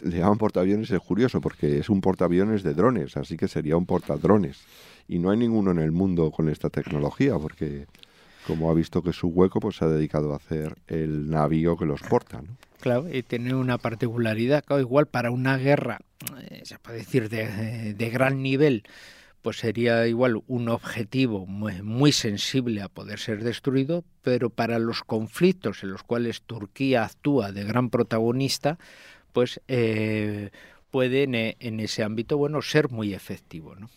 le 0.05 0.19
llaman 0.19 0.37
portaaviones 0.37 0.91
es 0.91 1.01
curioso 1.01 1.41
porque 1.41 1.79
es 1.79 1.89
un 1.89 2.03
portaaviones 2.03 2.63
de 2.63 2.75
drones, 2.75 3.17
así 3.17 3.39
que 3.39 3.49
sería 3.49 3.79
un 3.79 3.87
portadrones. 3.87 4.63
Y 5.09 5.19
no 5.19 5.31
hay 5.31 5.39
ninguno 5.39 5.71
en 5.71 5.79
el 5.79 5.91
mundo 5.91 6.31
con 6.31 6.51
esta 6.51 6.69
tecnología 6.69 7.39
porque 7.39 7.87
como 8.47 8.71
ha 8.71 8.75
visto 8.75 9.03
que 9.03 9.13
su 9.13 9.29
hueco, 9.29 9.61
pues 9.61 9.77
se 9.77 9.85
ha 9.85 9.89
dedicado 9.89 10.33
a 10.33 10.37
hacer 10.37 10.77
el 10.87 11.31
navío 11.31 11.77
que 11.77 11.87
los 11.87 12.01
porta. 12.03 12.43
¿no? 12.43 12.57
Claro, 12.81 13.07
y 13.11 13.23
tiene 13.23 13.55
una 13.55 13.79
particularidad, 13.79 14.63
igual 14.79 15.07
para 15.07 15.31
una 15.31 15.57
guerra, 15.57 16.01
eh, 16.39 16.61
se 16.65 16.79
puede 16.79 16.99
decir, 16.99 17.31
de, 17.31 18.11
gran 18.11 18.43
nivel, 18.43 18.83
pues 19.41 19.57
sería 19.57 20.07
igual 20.07 20.43
un 20.47 20.69
objetivo 20.69 21.47
muy, 21.47 22.13
sensible 22.13 22.83
a 22.83 22.89
poder 22.89 23.19
ser 23.19 23.43
destruido, 23.43 24.05
pero 24.21 24.51
para 24.51 24.79
los 24.79 25.03
conflictos 25.03 25.83
en 25.83 25.93
los 25.93 26.03
cuales 26.03 26.43
Turquía 26.43 27.05
actúa 27.05 27.53
de 27.53 27.65
gran 27.65 27.89
protagonista, 27.89 28.79
pues 29.33 29.61
puede 30.91 31.23
eh, 31.23 31.57
en, 31.61 31.81
ese 31.81 32.03
ámbito, 32.03 32.37
bueno, 32.37 32.61
ser 32.61 32.91
muy 32.91 33.15
efectivo, 33.15 33.75
¿no? 33.77 33.89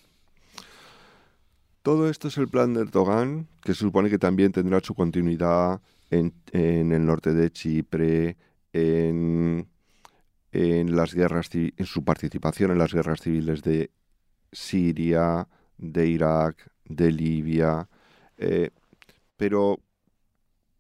Todo 1.88 2.10
esto 2.10 2.28
es 2.28 2.38
el 2.38 2.50
plan 2.50 2.74
de 2.74 2.82
Erdogan, 2.82 3.48
que 3.62 3.74
se 3.74 3.80
supone 3.80 4.10
que 4.10 4.20
también 4.20 4.52
tendrá 4.52 4.82
su 4.82 4.94
continuidad 4.94 5.80
en, 6.10 6.34
el 6.52 7.06
norte 7.06 7.34
de 7.34 7.50
Chipre, 7.50 8.36
en, 8.74 9.66
las 10.52 11.14
guerras, 11.14 11.50
en 11.54 11.86
su 11.86 12.04
participación 12.04 12.72
en 12.72 12.78
las 12.78 12.94
guerras 12.94 13.22
civiles 13.22 13.64
de 13.64 13.90
Siria, 14.52 15.48
de 15.78 16.08
Irak, 16.08 16.70
de 16.84 17.10
Libia. 17.10 17.88
Eh, 18.38 18.72
pero, 19.38 19.80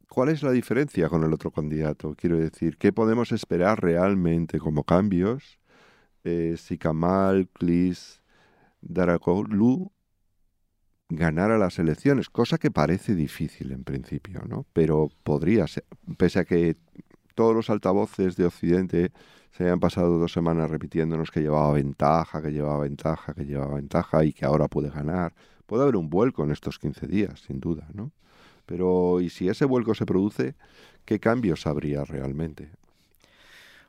¿cuál 0.09 0.27
es 0.27 0.43
la 0.43 0.51
diferencia 0.51 1.07
con 1.07 1.23
el 1.23 1.31
otro 1.31 1.51
candidato? 1.51 2.15
Quiero 2.17 2.35
decir, 2.35 2.75
¿qué 2.77 2.91
podemos 2.91 3.31
esperar 3.31 3.81
realmente 3.81 4.59
como 4.59 4.83
cambios 4.83 5.57
eh, 6.25 6.55
si 6.57 6.77
Kamal, 6.77 7.47
Klis, 7.53 8.21
Darakoglu 8.81 9.93
ganara 11.09 11.57
las 11.57 11.79
elecciones, 11.79 12.29
cosa 12.29 12.57
que 12.57 12.71
parece 12.71 13.15
difícil 13.15 13.71
en 13.71 13.83
principio, 13.83 14.43
¿no? 14.47 14.65
Pero 14.73 15.09
podría 15.23 15.67
ser, 15.67 15.85
pese 16.17 16.39
a 16.39 16.45
que 16.45 16.75
todos 17.35 17.55
los 17.55 17.69
altavoces 17.69 18.35
de 18.35 18.45
Occidente 18.45 19.11
se 19.51 19.63
hayan 19.63 19.79
pasado 19.79 20.19
dos 20.19 20.33
semanas 20.33 20.69
repitiéndonos 20.69 21.31
que 21.31 21.41
llevaba 21.41 21.71
ventaja, 21.73 22.41
que 22.41 22.51
llevaba 22.51 22.83
ventaja, 22.83 23.33
que 23.33 23.45
llevaba 23.45 23.75
ventaja 23.75 24.23
y 24.25 24.33
que 24.33 24.45
ahora 24.45 24.67
puede 24.67 24.89
ganar, 24.89 25.33
puede 25.65 25.83
haber 25.83 25.95
un 25.95 26.09
vuelco 26.09 26.43
en 26.43 26.51
estos 26.51 26.79
15 26.79 27.07
días, 27.07 27.41
sin 27.41 27.59
duda, 27.59 27.87
¿no? 27.93 28.11
Pero, 28.65 29.21
¿y 29.21 29.29
si 29.29 29.47
ese 29.47 29.65
vuelco 29.65 29.95
se 29.95 30.05
produce, 30.05 30.55
qué 31.05 31.19
cambios 31.19 31.67
habría 31.67 32.03
realmente? 32.03 32.69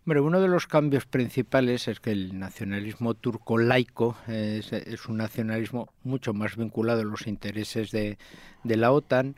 Hombre, 0.09 0.23
uno 0.23 0.41
de 0.41 0.49
los 0.49 0.67
cambios 0.67 1.05
principales 1.05 1.87
es 1.87 2.01
que 2.01 2.13
el 2.13 2.39
nacionalismo 2.39 3.13
turco 3.13 3.59
laico 3.59 4.17
es, 4.27 4.73
un 5.07 5.19
nacionalismo 5.19 5.93
mucho 6.03 6.33
más 6.33 6.57
vinculado 6.57 7.03
a 7.03 7.05
los 7.05 7.27
intereses 7.27 7.91
de, 7.91 8.17
de 8.65 8.77
la 8.79 8.91
OTAN 8.91 9.37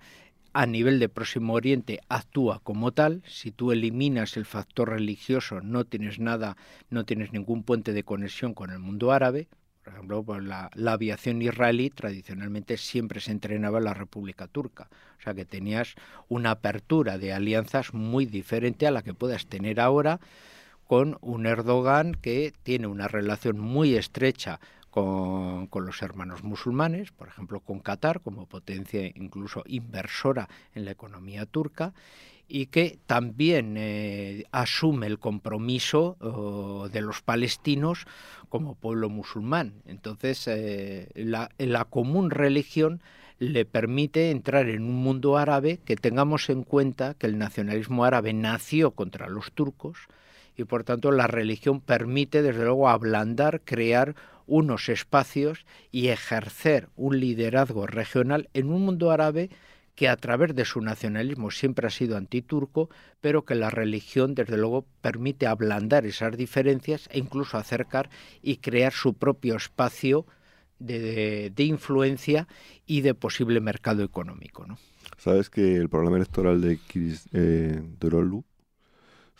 a 0.52 0.66
nivel 0.66 1.00
de 1.00 1.08
Próximo 1.08 1.54
Oriente 1.54 1.98
actúa 2.08 2.60
como 2.62 2.92
tal. 2.92 3.24
Si 3.26 3.50
tú 3.50 3.72
eliminas 3.72 4.36
el 4.36 4.44
factor 4.44 4.90
religioso, 4.90 5.60
no 5.60 5.86
tienes 5.86 6.20
nada, 6.20 6.56
no 6.88 7.04
tienes 7.04 7.32
ningún 7.32 7.64
puente 7.64 7.92
de 7.92 8.04
conexión 8.04 8.54
con 8.54 8.70
el 8.70 8.78
mundo 8.78 9.10
árabe. 9.10 9.48
Por 9.82 9.94
ejemplo, 9.94 10.22
pues 10.22 10.40
la, 10.44 10.70
la, 10.74 10.92
aviación 10.92 11.42
israelí 11.42 11.90
tradicionalmente 11.90 12.76
siempre 12.76 13.18
se 13.18 13.32
entrenaba 13.32 13.78
en 13.78 13.86
la 13.86 13.94
República 13.94 14.46
Turca. 14.46 14.88
O 15.18 15.22
sea 15.22 15.34
que 15.34 15.44
tenías 15.44 15.96
una 16.28 16.52
apertura 16.52 17.18
de 17.18 17.32
alianzas 17.32 17.92
muy 17.92 18.24
diferente 18.24 18.86
a 18.86 18.92
la 18.92 19.02
que 19.02 19.14
puedas 19.14 19.48
tener 19.48 19.80
ahora 19.80 20.20
con 20.90 21.18
un 21.20 21.46
Erdogan 21.46 22.16
que 22.16 22.52
tiene 22.64 22.88
una 22.88 23.06
relación 23.06 23.60
muy 23.60 23.94
estrecha 23.94 24.58
con, 24.90 25.68
los 25.72 26.02
hermanos 26.02 26.42
musulmanes, 26.42 27.12
por 27.12 27.28
ejemplo 27.28 27.60
con 27.60 27.78
Qatar 27.78 28.20
como 28.22 28.46
potencia 28.46 29.06
incluso 29.14 29.62
inversora 29.68 30.48
en 30.74 30.84
la 30.84 30.90
economía 30.90 31.46
turca, 31.46 31.94
y 32.48 32.66
que 32.66 32.98
también 33.06 33.76
eh, 33.78 34.46
asume 34.50 35.06
el 35.06 35.20
compromiso 35.20 36.16
oh, 36.18 36.88
de 36.88 37.02
los 37.02 37.22
palestinos 37.22 38.04
como 38.48 38.74
pueblo 38.74 39.08
musulmán. 39.08 39.74
Entonces, 39.86 40.48
eh, 40.48 41.08
la 41.14 41.84
común 41.84 42.30
religión 42.32 43.00
le 43.38 43.64
permite 43.64 44.32
entrar 44.32 44.68
en 44.68 44.82
un 44.82 44.96
mundo 44.96 45.38
árabe 45.38 45.78
que 45.84 45.94
tengamos 45.94 46.50
en 46.50 46.64
cuenta 46.64 47.14
que 47.14 47.28
el 47.28 47.38
nacionalismo 47.38 48.04
árabe 48.04 48.32
nació 48.32 48.90
contra 48.90 49.28
los 49.28 49.52
turcos, 49.52 50.08
y 50.60 50.64
por 50.64 50.84
tanto 50.84 51.10
la 51.10 51.26
religión 51.26 51.80
permite 51.80 52.42
desde 52.42 52.64
luego 52.64 52.88
ablandar, 52.88 53.62
crear 53.62 54.14
unos 54.46 54.88
espacios 54.88 55.64
y 55.90 56.08
ejercer 56.08 56.88
un 56.96 57.18
liderazgo 57.18 57.86
regional 57.86 58.48
en 58.52 58.68
un 58.68 58.82
mundo 58.84 59.10
árabe 59.10 59.50
que 59.94 60.08
a 60.08 60.16
través 60.16 60.54
de 60.54 60.64
su 60.64 60.80
nacionalismo 60.80 61.50
siempre 61.50 61.86
ha 61.86 61.90
sido 61.90 62.16
antiturco, 62.16 62.90
pero 63.20 63.44
que 63.44 63.54
la 63.54 63.70
religión 63.70 64.34
desde 64.34 64.56
luego 64.56 64.86
permite 65.00 65.46
ablandar 65.46 66.06
esas 66.06 66.36
diferencias 66.36 67.08
e 67.12 67.18
incluso 67.18 67.58
acercar 67.58 68.08
y 68.42 68.56
crear 68.56 68.92
su 68.92 69.14
propio 69.14 69.56
espacio 69.56 70.26
de, 70.78 71.52
influencia 71.58 72.48
y 72.86 73.02
de 73.02 73.14
posible 73.14 73.60
mercado 73.60 74.02
económico. 74.02 74.66
¿no? 74.66 74.78
Sabes 75.18 75.50
que 75.50 75.76
el 75.76 75.88
programa 75.88 76.16
electoral 76.16 76.60
de 76.60 76.78
Kiris 76.78 77.28
eh, 77.32 77.80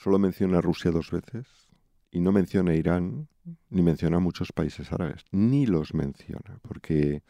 solo 0.03 0.19
menciona 0.19 0.59
a 0.59 0.61
Rusia 0.63 0.91
dos 0.91 1.11
veces 1.11 1.47
y 2.11 2.21
no 2.21 2.33
menciona 2.33 2.73
a 2.73 2.75
Irán 2.75 3.29
ni 3.69 3.83
menciona 3.83 4.17
a 4.17 4.21
muchos 4.21 4.53
países 4.53 4.93
árabes, 4.93 5.25
ni 5.31 5.67
los 5.67 5.95
menciona, 5.95 6.59
porque 6.63 7.23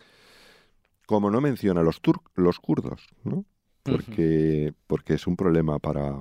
como 1.06 1.30
no 1.30 1.40
menciona 1.40 1.80
a 1.80 1.84
los, 1.84 2.00
los 2.36 2.60
kurdos, 2.60 3.08
¿no? 3.24 3.44
Porque, 3.82 4.72
porque 4.86 5.14
es 5.14 5.26
un 5.26 5.36
problema 5.36 5.78
para, 5.78 6.14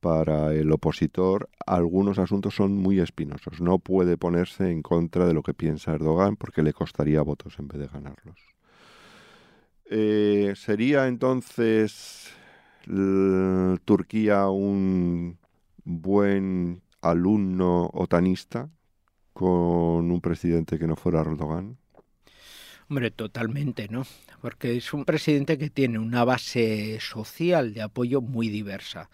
para 0.00 0.52
el 0.54 0.70
opositor, 0.70 1.48
algunos 1.66 2.18
asuntos 2.18 2.54
son 2.54 2.76
muy 2.76 3.00
espinosos. 3.00 3.60
No 3.60 3.78
puede 3.78 4.18
ponerse 4.18 4.70
en 4.70 4.82
contra 4.82 5.26
de 5.26 5.32
lo 5.32 5.42
que 5.42 5.54
piensa 5.54 5.94
Erdogan 5.94 6.36
porque 6.36 6.62
le 6.62 6.74
costaría 6.74 7.22
votos 7.22 7.58
en 7.58 7.66
vez 7.66 7.80
de 7.80 7.88
ganarlos. 7.88 8.38
Eh, 9.86 10.52
¿Sería 10.54 11.08
entonces 11.08 12.30
Turquía 13.84 14.48
un 14.48 15.38
buen 15.86 16.82
alumno 17.00 17.88
otanista 17.94 18.68
con 19.32 20.10
un 20.10 20.20
presidente 20.20 20.78
que 20.78 20.86
no 20.86 20.96
fuera 20.96 21.20
Erdogan? 21.20 21.78
Hombre, 22.88 23.10
totalmente, 23.10 23.88
¿no? 23.88 24.04
Porque 24.40 24.76
es 24.76 24.92
un 24.92 25.04
presidente 25.04 25.58
que 25.58 25.70
tiene 25.70 25.98
una 25.98 26.24
base 26.24 26.98
social 27.00 27.72
de 27.72 27.82
apoyo 27.82 28.20
muy 28.20 28.48
diversa. 28.48 29.08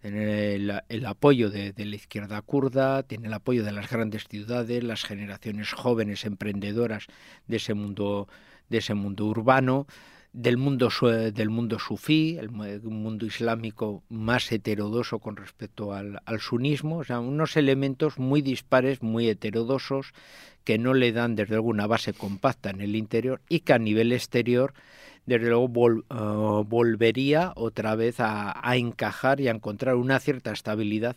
Tiene 0.00 0.54
el, 0.54 1.06
apoyo 1.06 1.50
de, 1.50 1.72
de, 1.72 1.84
la 1.84 1.96
izquierda 1.96 2.40
kurda, 2.42 3.02
tiene 3.02 3.26
el 3.26 3.34
apoyo 3.34 3.64
de 3.64 3.72
las 3.72 3.90
grandes 3.90 4.24
ciudades, 4.28 4.84
las 4.84 5.04
generaciones 5.04 5.72
jóvenes 5.72 6.24
emprendedoras 6.24 7.06
de 7.48 7.56
ese 7.56 7.74
mundo, 7.74 8.28
de 8.68 8.78
ese 8.78 8.94
mundo 8.94 9.26
urbano, 9.26 9.86
del 10.36 10.58
mundo, 10.58 10.90
del 11.00 11.48
mundo 11.48 11.78
sufí, 11.78 12.36
el 12.36 12.50
mundo 12.50 13.24
islámico 13.24 14.02
más 14.10 14.52
heterodoso 14.52 15.18
con 15.18 15.34
respecto 15.34 15.94
al, 15.94 16.20
sunismo, 16.40 16.98
o 16.98 17.04
sea, 17.04 17.20
unos 17.20 17.56
elementos 17.56 18.18
muy 18.18 18.42
dispares, 18.42 19.02
muy 19.02 19.30
heterodosos, 19.30 20.12
que 20.62 20.76
no 20.76 20.92
le 20.92 21.12
dan 21.12 21.36
desde 21.36 21.54
luego 21.54 21.68
una 21.68 21.86
base 21.86 22.12
compacta 22.12 22.68
en 22.68 22.82
el 22.82 22.96
interior 22.96 23.40
y 23.48 23.60
que 23.60 23.72
a 23.72 23.78
nivel 23.78 24.12
exterior 24.12 24.74
desde 25.24 25.48
luego 25.48 25.64
uh, 25.64 26.64
volvería 26.64 27.52
otra 27.56 27.94
vez 27.94 28.20
a, 28.20 28.52
a, 28.62 28.76
encajar 28.76 29.40
y 29.40 29.48
a 29.48 29.52
encontrar 29.52 29.94
una 29.94 30.20
cierta 30.20 30.52
estabilidad 30.52 31.16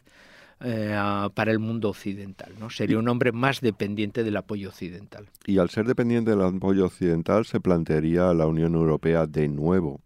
eh, 0.62 0.98
para 1.34 1.52
el 1.52 1.60
mundo 1.60 1.90
occidental. 1.90 2.54
¿no? 2.60 2.70
Sería 2.70 3.00
un 3.00 3.08
hombre 3.08 3.32
más 3.32 3.62
dependiente 3.62 4.24
del 4.24 4.38
apoyo 4.38 4.70
occidental. 4.70 5.28
Y 5.46 5.58
al 5.58 5.70
ser 5.70 5.86
dependiente 5.86 6.32
del 6.32 6.42
apoyo 6.42 6.86
occidental, 6.86 7.46
se 7.46 7.60
plantearía 7.60 8.34
la 8.34 8.46
Unión 8.46 8.76
Europea 8.76 9.26
de 9.26 9.48
nuevo. 9.48 10.02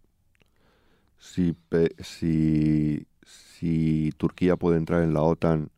Si, 1.18 1.56
si, 2.00 3.06
si 3.24 4.12
Turquía 4.16 4.56
puede 4.56 4.76
entrar 4.76 5.02
en 5.02 5.14
la 5.14 5.22
OTAN 5.22 5.70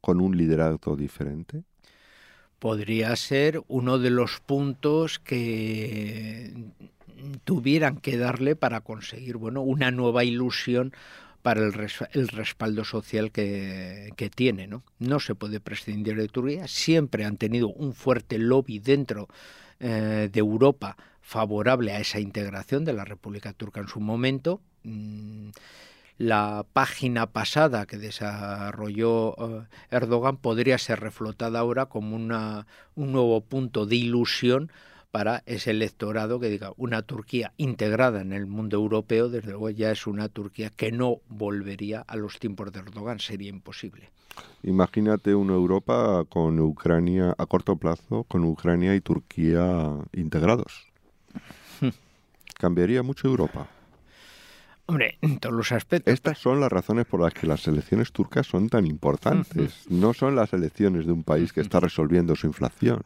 con 0.00 0.20
un 0.20 0.36
liderazgo 0.36 0.96
diferente? 0.96 1.64
Podría 2.58 3.14
ser 3.16 3.60
uno 3.68 3.98
de 3.98 4.10
los 4.10 4.40
puntos 4.40 5.18
que 5.18 6.54
tuvieran 7.44 7.98
que 7.98 8.16
darle 8.16 8.56
para 8.56 8.80
conseguir 8.80 9.36
bueno, 9.36 9.62
una 9.62 9.90
nueva 9.90 10.24
ilusión 10.24 10.92
para 11.46 11.60
el, 11.60 11.74
el 12.10 12.26
respaldo 12.26 12.84
social 12.84 13.30
que, 13.30 14.10
que, 14.16 14.28
tiene. 14.30 14.66
¿no? 14.66 14.82
no 14.98 15.20
se 15.20 15.36
puede 15.36 15.60
prescindir 15.60 16.16
de 16.16 16.26
Turquía, 16.26 16.66
siempre 16.66 17.24
han 17.24 17.36
tenido 17.36 17.68
un 17.68 17.94
fuerte 17.94 18.36
lobby 18.36 18.80
dentro 18.80 19.28
eh, 19.78 20.28
de 20.32 20.40
Europa 20.40 20.96
favorable 21.20 21.92
a 21.92 22.00
esa 22.00 22.18
integración 22.18 22.84
de 22.84 22.94
la 22.94 23.04
República 23.04 23.52
Turca 23.52 23.78
en 23.78 23.86
su 23.86 24.00
momento. 24.00 24.60
Mm, 24.82 25.50
la 26.18 26.66
página 26.72 27.28
pasada 27.28 27.86
que 27.86 27.96
desarrolló 27.96 29.36
eh, 29.38 29.66
Erdogan 29.92 30.38
podría 30.38 30.78
ser 30.78 30.98
reflotada 30.98 31.60
ahora 31.60 31.86
como 31.86 32.16
una, 32.16 32.66
un 32.96 33.12
nuevo 33.12 33.40
punto 33.40 33.86
de 33.86 33.94
ilusión 33.94 34.72
para 35.16 35.42
ese 35.46 35.70
electorado 35.70 36.38
que 36.38 36.50
diga 36.50 36.74
una 36.76 37.00
Turquía 37.00 37.54
integrada 37.56 38.20
en 38.20 38.34
el 38.34 38.44
mundo 38.44 38.76
europeo, 38.76 39.30
desde 39.30 39.52
luego 39.52 39.70
ya 39.70 39.90
es 39.90 40.06
una 40.06 40.28
Turquía 40.28 40.68
que 40.68 40.92
no 40.92 41.22
volvería 41.30 42.04
a 42.06 42.16
los 42.16 42.38
tiempos 42.38 42.70
de 42.70 42.80
Erdogan, 42.80 43.18
sería 43.18 43.48
imposible. 43.48 44.10
Imagínate 44.62 45.34
una 45.34 45.54
Europa 45.54 46.22
con 46.28 46.60
Ucrania 46.60 47.34
a 47.38 47.46
corto 47.46 47.76
plazo, 47.76 48.24
con 48.24 48.44
Ucrania 48.44 48.94
y 48.94 49.00
Turquía 49.00 49.90
integrados. 50.12 50.86
¿Cambiaría 52.58 53.02
mucho 53.02 53.26
Europa? 53.26 53.70
Hombre, 54.84 55.16
en 55.22 55.38
todos 55.38 55.54
los 55.54 55.72
aspectos. 55.72 56.12
Estas 56.12 56.36
son 56.36 56.60
las 56.60 56.70
razones 56.70 57.06
por 57.06 57.22
las 57.22 57.32
que 57.32 57.46
las 57.46 57.66
elecciones 57.66 58.12
turcas 58.12 58.46
son 58.46 58.68
tan 58.68 58.86
importantes. 58.86 59.86
No 59.88 60.12
son 60.12 60.36
las 60.36 60.52
elecciones 60.52 61.06
de 61.06 61.12
un 61.12 61.24
país 61.24 61.54
que 61.54 61.62
está 61.62 61.80
resolviendo 61.80 62.36
su 62.36 62.46
inflación. 62.46 63.02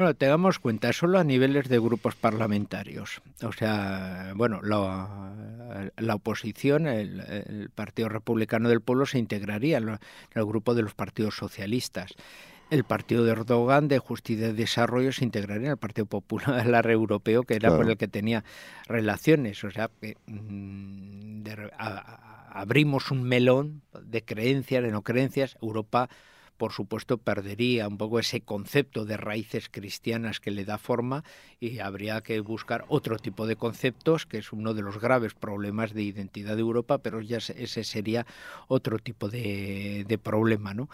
Bueno, 0.00 0.14
tengamos 0.14 0.58
cuenta, 0.58 0.94
solo 0.94 1.18
a 1.18 1.24
niveles 1.24 1.68
de 1.68 1.78
grupos 1.78 2.14
parlamentarios. 2.14 3.20
O 3.42 3.52
sea, 3.52 4.32
bueno, 4.34 4.62
la, 4.62 5.34
la 5.98 6.14
oposición, 6.14 6.86
el, 6.86 7.68
Partido 7.74 8.08
Republicano 8.08 8.70
del 8.70 8.80
Pueblo 8.80 9.04
se 9.04 9.18
integraría 9.18 9.76
en, 9.76 9.98
el 10.32 10.44
grupo 10.46 10.74
de 10.74 10.80
los 10.80 10.94
partidos 10.94 11.36
socialistas. 11.36 12.14
El 12.70 12.84
partido 12.84 13.26
de 13.26 13.32
Erdogan 13.32 13.88
de 13.88 13.98
Justicia 13.98 14.48
y 14.48 14.52
Desarrollo 14.54 15.12
se 15.12 15.24
integraría 15.24 15.66
en 15.66 15.72
el 15.72 15.76
Partido 15.76 16.06
Popular 16.06 16.90
Europeo, 16.90 17.42
que 17.42 17.56
era 17.56 17.68
por 17.68 17.86
el 17.86 17.98
que 17.98 18.08
tenía 18.08 18.42
relaciones. 18.86 19.62
O 19.64 19.70
sea, 19.70 19.90
que, 20.00 20.16
mm, 20.24 21.42
abrimos 22.48 23.10
un 23.10 23.24
melón 23.24 23.82
de 24.02 24.24
creencias, 24.24 24.82
de 24.82 24.92
no 24.92 25.02
creencias. 25.02 25.58
Europa 25.60 26.08
por 26.60 26.72
supuesto, 26.74 27.16
perdería 27.16 27.88
un 27.88 27.96
poco 27.96 28.18
ese 28.18 28.42
concepto 28.42 29.06
de 29.06 29.16
raíces 29.16 29.70
cristianas 29.70 30.40
que 30.40 30.50
le 30.50 30.66
da 30.66 30.76
forma 30.76 31.24
y 31.58 31.78
habría 31.78 32.20
que 32.20 32.38
buscar 32.40 32.84
otro 32.88 33.16
tipo 33.16 33.46
de 33.46 33.56
conceptos, 33.56 34.26
que 34.26 34.36
es 34.36 34.52
uno 34.52 34.74
de 34.74 34.82
los 34.82 35.00
graves 35.00 35.32
problemas 35.32 35.94
de 35.94 36.02
identidad 36.02 36.56
de 36.56 36.60
Europa, 36.60 36.98
pero 36.98 37.22
ya 37.22 37.38
ese 37.38 37.82
sería 37.82 38.26
otro 38.68 38.98
tipo 38.98 39.30
de, 39.30 40.20
problema, 40.22 40.74
¿no? 40.74 40.90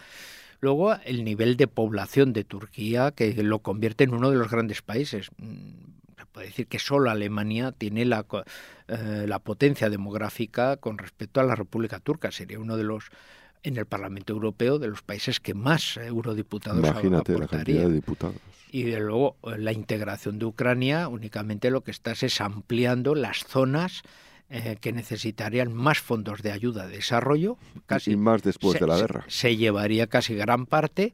Luego, 0.61 0.95
el 1.03 1.25
nivel 1.25 1.57
de 1.57 1.67
población 1.67 2.31
de 2.31 2.45
Turquía, 2.45 3.11
que 3.11 3.33
lo 3.43 3.59
convierte 3.59 4.05
en 4.05 4.13
uno 4.13 4.31
de 4.31 4.37
los 4.37 4.49
grandes 4.49 4.81
países. 4.81 5.31
puede 6.31 6.47
decir 6.47 6.67
que 6.67 6.79
solo 6.79 7.11
Alemania 7.11 7.73
tiene 7.73 8.05
la, 8.05 8.25
eh, 8.87 9.25
la 9.27 9.39
potencia 9.39 9.89
demográfica 9.89 10.77
con 10.77 10.97
respecto 10.97 11.41
a 11.41 11.43
la 11.43 11.55
República 11.55 11.99
Turca. 11.99 12.31
Sería 12.31 12.57
uno 12.57 12.77
de 12.77 12.85
los 12.85 13.11
en 13.63 13.77
el 13.77 13.85
Parlamento 13.85 14.33
Europeo 14.33 14.79
de 14.79 14.87
los 14.87 15.01
países 15.01 15.39
que 15.39 15.53
más 15.53 15.97
eurodiputados 15.97 16.79
Imagínate 16.79 17.37
la 17.37 17.47
cantidad 17.47 17.87
de 17.87 17.93
diputados. 17.93 18.35
Y 18.71 18.83
de 18.83 18.99
luego 18.99 19.37
la 19.43 19.71
integración 19.71 20.39
de 20.39 20.45
Ucrania 20.45 21.07
únicamente 21.07 21.71
lo 21.71 21.81
que 21.81 21.91
estás 21.91 22.23
es 22.23 22.41
ampliando 22.41 23.15
las 23.15 23.45
zonas 23.45 24.03
eh, 24.49 24.77
que 24.79 24.93
necesitarían 24.93 25.73
más 25.73 25.99
fondos 25.99 26.41
de 26.41 26.51
ayuda 26.51 26.87
de 26.87 26.97
desarrollo. 26.97 27.57
Casi, 27.85 28.11
y 28.11 28.15
más 28.15 28.43
después 28.43 28.79
de 28.79 28.87
la 28.87 28.97
guerra. 28.97 29.25
Se 29.27 29.57
llevaría 29.57 30.07
casi 30.07 30.35
gran 30.35 30.65
parte. 30.65 31.13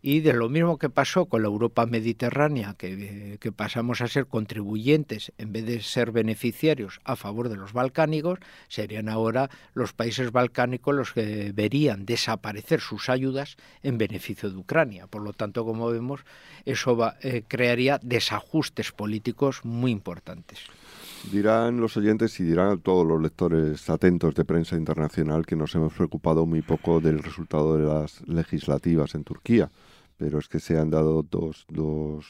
Y 0.00 0.20
de 0.20 0.32
lo 0.32 0.48
mismo 0.48 0.78
que 0.78 0.90
pasó 0.90 1.26
con 1.26 1.42
la 1.42 1.48
Europa 1.48 1.86
mediterránea, 1.86 2.74
que, 2.78 3.38
que, 3.40 3.52
pasamos 3.52 4.00
a 4.00 4.08
ser 4.08 4.26
contribuyentes 4.26 5.32
en 5.38 5.52
vez 5.52 5.66
de 5.66 5.80
ser 5.82 6.12
beneficiarios 6.12 7.00
a 7.04 7.16
favor 7.16 7.48
de 7.48 7.56
los 7.56 7.72
balcánicos, 7.72 8.38
serían 8.68 9.08
ahora 9.08 9.50
los 9.74 9.92
países 9.92 10.30
balcánicos 10.30 10.94
los 10.94 11.12
que 11.12 11.52
verían 11.52 12.06
desaparecer 12.06 12.80
sus 12.80 13.08
ayudas 13.08 13.56
en 13.82 13.98
beneficio 13.98 14.50
de 14.50 14.56
Ucrania. 14.56 15.06
Por 15.06 15.22
lo 15.22 15.32
tanto, 15.32 15.64
como 15.64 15.90
vemos, 15.90 16.20
eso 16.64 16.96
va, 16.96 17.16
eh, 17.22 17.42
crearía 17.46 17.98
desajustes 18.02 18.92
políticos 18.92 19.64
muy 19.64 19.90
importantes. 19.90 20.60
Dirán 21.32 21.80
los 21.80 21.96
oyentes 21.96 22.38
y 22.40 22.44
dirán 22.44 22.80
todos 22.80 23.06
los 23.06 23.20
lectores 23.20 23.90
atentos 23.90 24.34
de 24.34 24.44
prensa 24.44 24.76
internacional 24.76 25.44
que 25.44 25.56
nos 25.56 25.74
hemos 25.74 25.92
preocupado 25.92 26.46
muy 26.46 26.62
poco 26.62 27.00
del 27.00 27.22
resultado 27.22 27.76
de 27.76 27.84
las 27.84 28.26
legislativas 28.26 29.14
en 29.14 29.24
Turquía, 29.24 29.70
pero 30.18 30.38
es 30.38 30.48
que 30.48 30.60
se 30.60 30.76
han 30.76 30.90
dado 30.90 31.22
dos, 31.22 31.64
dos, 31.68 32.26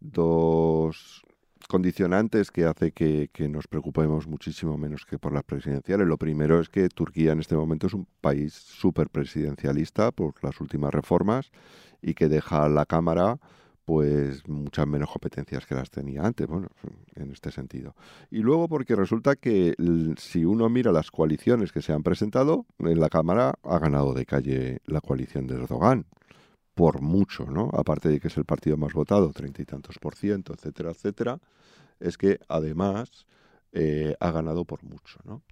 dos 0.00 1.22
condicionantes 1.68 2.50
que 2.50 2.64
hace 2.64 2.92
que, 2.92 3.28
que, 3.32 3.48
nos 3.48 3.66
preocupemos 3.66 4.26
muchísimo 4.26 4.78
menos 4.78 5.04
que 5.04 5.18
por 5.18 5.32
las 5.32 5.42
presidenciales. 5.42 6.06
Lo 6.06 6.16
primero 6.16 6.60
es 6.60 6.68
que 6.68 6.88
Turquía 6.88 7.32
en 7.32 7.40
este 7.40 7.56
momento 7.56 7.88
es 7.88 7.94
un 7.94 8.06
país 8.20 8.54
súper 8.54 9.10
presidencialista 9.10 10.12
por 10.12 10.34
las 10.42 10.60
últimas 10.60 10.94
reformas 10.94 11.50
y 12.00 12.14
que 12.14 12.28
deja 12.28 12.64
a 12.64 12.68
la 12.68 12.86
Cámara 12.86 13.38
pues 13.86 14.46
muchas 14.48 14.86
menos 14.86 15.08
competencias 15.08 15.64
que 15.64 15.76
las 15.76 15.90
tenía 15.90 16.24
antes, 16.24 16.48
bueno, 16.48 16.66
en 17.14 17.30
este 17.30 17.52
sentido. 17.52 17.94
Y 18.30 18.40
luego 18.40 18.68
porque 18.68 18.96
resulta 18.96 19.36
que 19.36 19.74
si 20.18 20.44
uno 20.44 20.68
mira 20.68 20.90
las 20.90 21.12
coaliciones 21.12 21.70
que 21.70 21.82
se 21.82 21.92
han 21.92 22.02
presentado, 22.02 22.66
en 22.80 22.98
la 22.98 23.08
Cámara 23.08 23.54
ha 23.62 23.78
ganado 23.78 24.12
de 24.12 24.26
calle 24.26 24.80
la 24.86 25.00
coalición 25.00 25.46
de 25.46 25.54
Erdogan, 25.54 26.04
por 26.76 27.00
mucho, 27.00 27.46
¿no? 27.46 27.70
Aparte 27.72 28.10
de 28.10 28.20
que 28.20 28.28
es 28.28 28.36
el 28.36 28.44
partido 28.44 28.76
más 28.76 28.92
votado, 28.92 29.32
treinta 29.32 29.62
y 29.62 29.64
tantos 29.64 29.98
por 29.98 30.14
ciento, 30.14 30.52
etcétera, 30.52 30.90
etcétera, 30.90 31.40
es 32.00 32.18
que 32.18 32.38
además 32.48 33.26
eh, 33.72 34.14
ha 34.20 34.30
ganado 34.30 34.66
por 34.66 34.84
mucho, 34.84 35.18
¿no? 35.24 35.42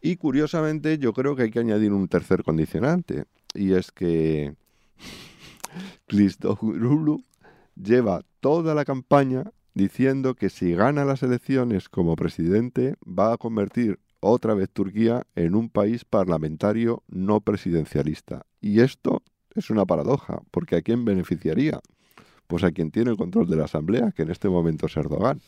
Y 0.00 0.16
curiosamente 0.16 0.96
yo 0.96 1.12
creo 1.12 1.36
que 1.36 1.42
hay 1.42 1.50
que 1.50 1.58
añadir 1.58 1.92
un 1.92 2.08
tercer 2.08 2.44
condicionante, 2.44 3.26
y 3.52 3.74
es 3.74 3.92
que 3.92 4.54
Christodoulou 6.08 7.22
lleva 7.76 8.22
toda 8.40 8.74
la 8.74 8.86
campaña 8.86 9.52
diciendo 9.74 10.34
que 10.34 10.48
si 10.48 10.72
gana 10.72 11.04
las 11.04 11.22
elecciones 11.22 11.90
como 11.90 12.16
presidente 12.16 12.96
va 13.06 13.34
a 13.34 13.36
convertir 13.36 14.00
otra 14.20 14.54
vez 14.54 14.70
Turquía 14.70 15.26
en 15.34 15.54
un 15.54 15.68
país 15.68 16.06
parlamentario 16.06 17.02
no 17.06 17.42
presidencialista. 17.42 18.46
Y 18.62 18.80
esto 18.80 19.22
es 19.58 19.70
una 19.70 19.86
paradoja, 19.86 20.40
porque 20.50 20.76
¿a 20.76 20.82
quién 20.82 21.04
beneficiaría? 21.04 21.80
Pues 22.46 22.64
a 22.64 22.72
quien 22.72 22.90
tiene 22.90 23.10
el 23.10 23.16
control 23.16 23.48
de 23.48 23.56
la 23.56 23.64
Asamblea, 23.64 24.12
que 24.12 24.22
en 24.22 24.30
este 24.30 24.48
momento 24.48 24.86
es 24.86 24.96
Erdogan. 24.96 25.40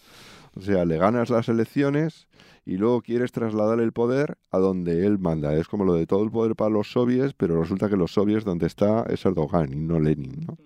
O 0.55 0.61
sea, 0.61 0.85
le 0.85 0.99
ganas 0.99 1.31
las 1.31 1.49
elecciones 1.49 2.27
y 2.67 2.77
luego 2.77 3.03
quieres 3.03 3.33
trasladar 3.33 3.81
el 3.81 3.93
poder 3.93 4.37
a 4.51 4.59
donde 4.59 5.07
él 5.07 5.19
manda. 5.19 5.55
Es 5.55 5.69
como 5.69 5.85
lo 5.85 5.95
de 5.95 6.07
todo 6.07 6.23
el 6.25 6.31
poder 6.31 6.57
para 6.57 6.71
los 6.71 6.93
soviets, 6.93 7.35
pero 7.35 7.61
resulta 7.61 7.89
que 7.89 7.97
los 7.97 8.13
soviets 8.13 8.45
donde 8.45 8.67
está 8.67 9.05
es 9.09 9.25
Erdogan 9.25 9.73
y 9.73 9.77
no 9.77 10.01
Lenin, 10.01 10.47
¿no? 10.47 10.59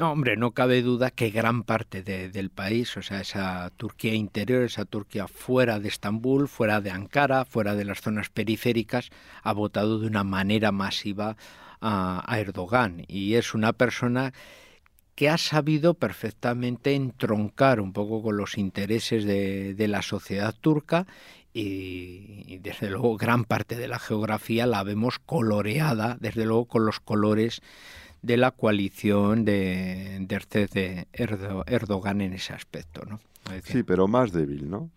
Hombre, 0.00 0.36
no 0.36 0.52
cabe 0.52 0.80
duda 0.80 1.10
que 1.10 1.30
gran 1.30 1.64
parte 1.64 2.04
del 2.04 2.50
país, 2.50 2.96
o 2.96 3.02
sea, 3.02 3.20
esa 3.20 3.68
Turquía 3.76 4.14
interior, 4.14 4.62
esa 4.62 4.84
Turquía 4.84 5.26
fuera 5.26 5.80
de 5.80 5.88
Estambul, 5.88 6.46
fuera 6.46 6.80
de 6.80 6.92
Ankara, 6.92 7.44
fuera 7.44 7.74
de 7.74 7.84
las 7.84 8.00
zonas 8.00 8.30
periféricas, 8.30 9.10
ha 9.42 9.52
votado 9.52 9.98
de 9.98 10.06
una 10.06 10.22
manera 10.22 10.70
masiva 10.70 11.36
a, 11.80 12.24
Erdogan. 12.38 13.04
Y 13.08 13.34
es 13.34 13.54
una 13.54 13.72
persona 13.72 14.32
que 15.14 15.28
ha 15.28 15.38
sabido 15.38 15.94
perfectamente 15.94 16.94
entroncar 16.94 17.80
un 17.80 17.92
poco 17.92 18.22
con 18.22 18.36
los 18.36 18.56
intereses 18.56 19.24
de, 19.24 19.88
la 19.88 20.02
sociedad 20.02 20.54
turca 20.54 21.06
y, 21.52 22.44
y, 22.46 22.58
desde 22.58 22.90
luego 22.90 23.16
gran 23.16 23.44
parte 23.44 23.74
de 23.74 23.88
la 23.88 23.98
geografía 23.98 24.66
la 24.66 24.84
vemos 24.84 25.18
coloreada, 25.18 26.16
desde 26.20 26.44
luego 26.44 26.66
con 26.66 26.86
los 26.86 27.00
colores 27.00 27.62
de 28.22 28.36
la 28.36 28.50
coalición 28.50 29.44
de, 29.44 30.26
de 30.26 31.06
Erdogan 31.12 32.20
en 32.20 32.32
ese 32.32 32.52
aspecto. 32.52 33.04
¿no? 33.04 33.20
Sí, 33.64 33.82
pero 33.82 34.08
más 34.08 34.32
débil, 34.32 34.68
¿no? 34.68 34.90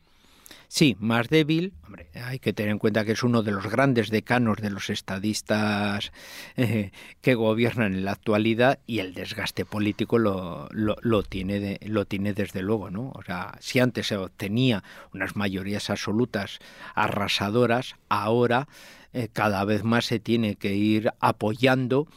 Sí, 0.73 0.95
más 1.01 1.27
débil. 1.27 1.73
Hombre, 1.85 2.07
hay 2.13 2.39
que 2.39 2.53
tener 2.53 2.71
en 2.71 2.79
cuenta 2.79 3.03
que 3.03 3.11
es 3.11 3.23
uno 3.23 3.43
de 3.43 3.51
los 3.51 3.69
grandes 3.69 4.09
decanos 4.09 4.59
de 4.61 4.69
los 4.69 4.89
estadistas 4.89 6.13
eh, 6.55 6.91
que 7.19 7.35
gobiernan 7.35 7.93
en 7.93 8.05
la 8.05 8.13
actualidad 8.13 8.79
y 8.87 8.99
el 8.99 9.13
desgaste 9.13 9.65
político 9.65 10.17
lo, 10.17 10.69
lo, 10.71 11.23
tiene 11.23 11.77
lo 11.83 12.05
tiene 12.05 12.31
desde 12.31 12.61
luego, 12.61 12.89
¿no? 12.89 13.11
O 13.15 13.21
sea, 13.21 13.57
si 13.59 13.79
antes 13.79 14.07
se 14.07 14.15
obtenía 14.15 14.81
unas 15.13 15.35
mayorías 15.35 15.89
absolutas 15.89 16.59
arrasadoras, 16.95 17.95
ahora 18.07 18.69
eh, 19.11 19.27
cada 19.27 19.65
vez 19.65 19.83
más 19.83 20.05
se 20.05 20.21
tiene 20.21 20.55
que 20.55 20.73
ir 20.73 21.11
apoyando 21.19 22.07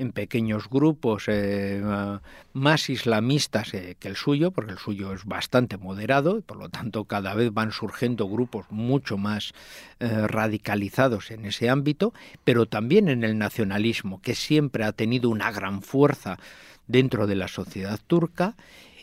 en 0.00 0.12
pequeños 0.12 0.70
grupos 0.70 1.24
eh, 1.26 1.82
más 2.54 2.88
islamistas 2.88 3.74
eh, 3.74 3.96
que 4.00 4.08
el 4.08 4.16
suyo, 4.16 4.50
porque 4.50 4.72
el 4.72 4.78
suyo 4.78 5.12
es 5.12 5.26
bastante 5.26 5.76
moderado 5.76 6.38
y 6.38 6.40
por 6.40 6.56
lo 6.56 6.70
tanto 6.70 7.04
cada 7.04 7.34
vez 7.34 7.52
van 7.52 7.70
surgiendo 7.70 8.26
grupos 8.26 8.64
mucho 8.70 9.18
más 9.18 9.52
eh, 10.00 10.26
radicalizados 10.26 11.30
en 11.30 11.44
ese 11.44 11.68
ámbito, 11.68 12.14
pero 12.44 12.64
también 12.64 13.08
en 13.08 13.24
el 13.24 13.36
nacionalismo, 13.36 14.22
que 14.22 14.34
siempre 14.34 14.84
ha 14.84 14.92
tenido 14.92 15.28
una 15.28 15.52
gran 15.52 15.82
fuerza 15.82 16.38
dentro 16.88 17.26
de 17.26 17.36
la 17.36 17.48
sociedad 17.48 18.00
turca 18.06 18.56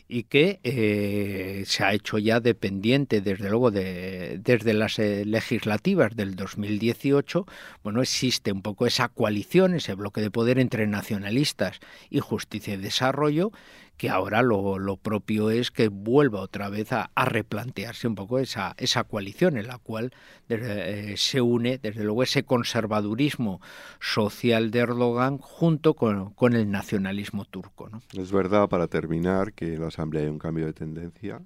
y 0.08 0.24
que 0.24 0.60
eh, 0.64 1.64
se 1.66 1.84
ha 1.84 1.94
hecho 1.94 2.18
ya 2.18 2.40
dependiente 2.40 3.22
desde 3.22 3.50
luego 3.50 3.72
de, 3.72 4.40
desde 4.42 4.74
las 4.74 5.00
eh, 5.00 5.26
legislativas 5.26 6.16
del 6.16 6.36
2018 6.36 7.46
bueno 7.84 8.02
existe 8.02 8.52
un 8.52 8.62
poco 8.62 8.88
esa 8.88 9.10
coalición 9.10 9.74
ese 9.74 9.96
bloque 9.96 10.22
de 10.22 10.32
poder 10.32 10.60
entre 10.60 10.88
nacionalistas 10.88 11.80
y 12.10 12.20
justicia 12.20 12.76
y 12.76 12.78
desarrollo 12.78 13.52
que 13.98 14.10
ahora 14.10 14.44
lo, 14.44 14.78
lo 14.78 14.98
propio 14.98 15.50
es 15.50 15.72
que 15.72 15.88
vuelva 15.90 16.40
otra 16.40 16.70
vez 16.70 16.94
a, 16.94 17.10
replantearse 17.16 18.08
un 18.08 18.16
poco 18.16 18.40
esa, 18.40 18.76
esa 18.78 19.04
coalición 19.04 19.58
en 19.58 19.68
la 19.68 19.80
cual 19.80 20.14
eh, 20.50 21.16
se 21.18 21.42
une, 21.42 21.80
desde 21.80 22.04
luego, 22.04 22.24
ese 22.24 22.44
conservadurismo 22.44 23.60
social 24.00 24.72
de 24.72 24.80
Erdogan 24.80 25.40
junto 25.40 25.96
con, 25.96 26.32
con 26.34 26.54
el 26.54 26.70
nacionalismo 26.70 27.46
turco. 27.46 27.90
¿no? 27.90 28.02
Es 28.14 28.32
verdad, 28.32 28.70
para 28.70 28.88
terminar, 28.88 29.54
que 29.54 29.74
en 29.74 29.82
la 29.82 29.88
Asamblea 29.88 30.24
hay 30.24 30.30
un 30.30 30.40
cambio 30.40 30.68
de 30.68 30.74
tendencia, 30.74 31.42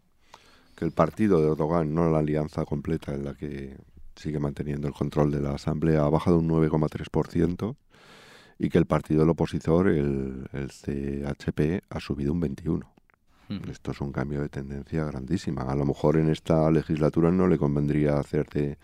que 0.76 0.86
el 0.86 0.92
partido 0.92 1.42
de 1.42 1.52
Erdogan, 1.52 1.94
no 1.94 2.10
la 2.10 2.20
alianza 2.20 2.66
completa 2.66 3.14
en 3.14 3.24
la 3.24 3.34
que 3.34 3.78
sigue 4.16 4.40
manteniendo 4.40 4.88
el 4.88 4.94
control 4.94 5.32
de 5.32 5.40
la 5.40 5.54
Asamblea, 5.54 6.04
ha 6.04 6.10
bajado 6.10 6.38
un 6.38 6.50
9,3% 6.50 7.76
y 8.62 8.70
que 8.70 8.78
el 8.78 8.86
partido 8.86 9.22
del 9.22 9.32
opositor, 9.32 9.88
el, 9.88 10.48
el 10.54 10.70
CHP, 10.70 11.84
ha 11.90 12.00
subido 12.00 12.32
un 12.32 12.42
21. 12.42 12.94
Hmm. 13.50 13.70
Esto 13.72 13.90
es 13.90 14.00
un 14.02 14.12
cambio 14.12 14.40
de 14.40 14.50
tendencia 14.50 15.04
grandísima. 15.04 15.64
A 15.64 15.76
lo 15.76 15.84
mejor 15.84 16.18
en 16.18 16.30
esta 16.30 16.70
legislatura 16.70 17.32
no 17.32 17.48
le 17.48 17.58
convendría 17.58 18.20
hacerte 18.20 18.78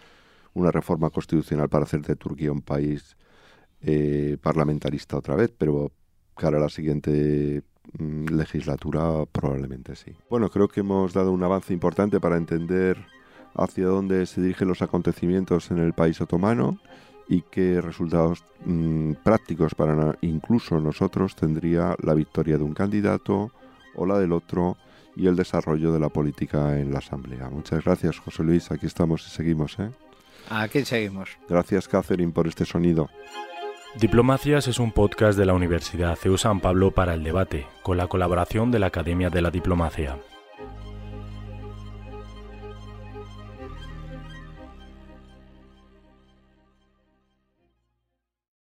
una 0.55 0.71
reforma 0.71 1.11
constitucional 1.11 1.69
para 1.69 1.85
hacer 1.85 2.01
de 2.01 2.15
Turquía 2.15 2.51
un 2.51 2.63
país 2.63 3.17
eh, 3.81 4.37
parlamentarista 4.41 5.15
otra 5.15 5.35
vez, 5.35 5.53
pero 5.55 5.91
cara 6.35 6.57
a 6.57 6.61
la 6.61 6.69
siguiente 6.69 7.61
mm, 7.99 8.33
legislatura 8.33 9.27
probablemente 9.31 9.95
sí. 9.95 10.11
Bueno, 10.27 10.49
creo 10.49 10.67
que 10.69 10.79
hemos 10.79 11.13
dado 11.13 11.31
un 11.31 11.43
avance 11.43 11.71
importante 11.71 12.19
para 12.19 12.37
entender 12.37 12.97
hacia 13.53 13.85
dónde 13.85 14.25
se 14.25 14.41
dirigen 14.41 14.69
los 14.69 14.81
acontecimientos 14.81 15.69
en 15.69 15.77
el 15.77 15.93
país 15.93 16.19
otomano 16.19 16.79
y 17.29 17.41
qué 17.41 17.81
resultados 17.81 18.43
mm, 18.65 19.13
prácticos 19.23 19.75
para 19.75 20.17
incluso 20.21 20.79
nosotros 20.79 21.35
tendría 21.35 21.95
la 22.01 22.13
victoria 22.13 22.57
de 22.57 22.63
un 22.63 22.73
candidato 22.73 23.51
o 23.95 24.05
la 24.05 24.17
del 24.19 24.31
otro 24.31 24.77
y 25.15 25.27
el 25.27 25.35
desarrollo 25.35 25.91
de 25.91 25.99
la 25.99 26.09
política 26.09 26.79
en 26.79 26.91
la 26.91 26.99
Asamblea. 26.99 27.49
Muchas 27.49 27.83
gracias, 27.83 28.19
José 28.19 28.43
Luis. 28.43 28.71
Aquí 28.71 28.85
estamos 28.85 29.25
y 29.27 29.31
seguimos. 29.31 29.77
¿eh? 29.79 29.89
Aquí 30.49 30.85
seguimos. 30.85 31.29
Gracias, 31.49 31.87
Catherine, 31.87 32.31
por 32.31 32.47
este 32.47 32.65
sonido. 32.65 33.09
Diplomacias 33.99 34.67
es 34.67 34.79
un 34.79 34.91
podcast 34.91 35.37
de 35.39 35.45
la 35.45 35.55
Universidad 35.55 36.15
CEU 36.15 36.37
San 36.37 36.59
Pablo 36.59 36.91
para 36.91 37.15
el 37.15 37.23
debate, 37.23 37.65
con 37.81 37.97
la 37.97 38.07
colaboración 38.07 38.69
de 38.69 38.79
la 38.79 38.87
Academia 38.87 39.31
de 39.31 39.41
la 39.41 39.49
Diplomacia. 39.49 40.17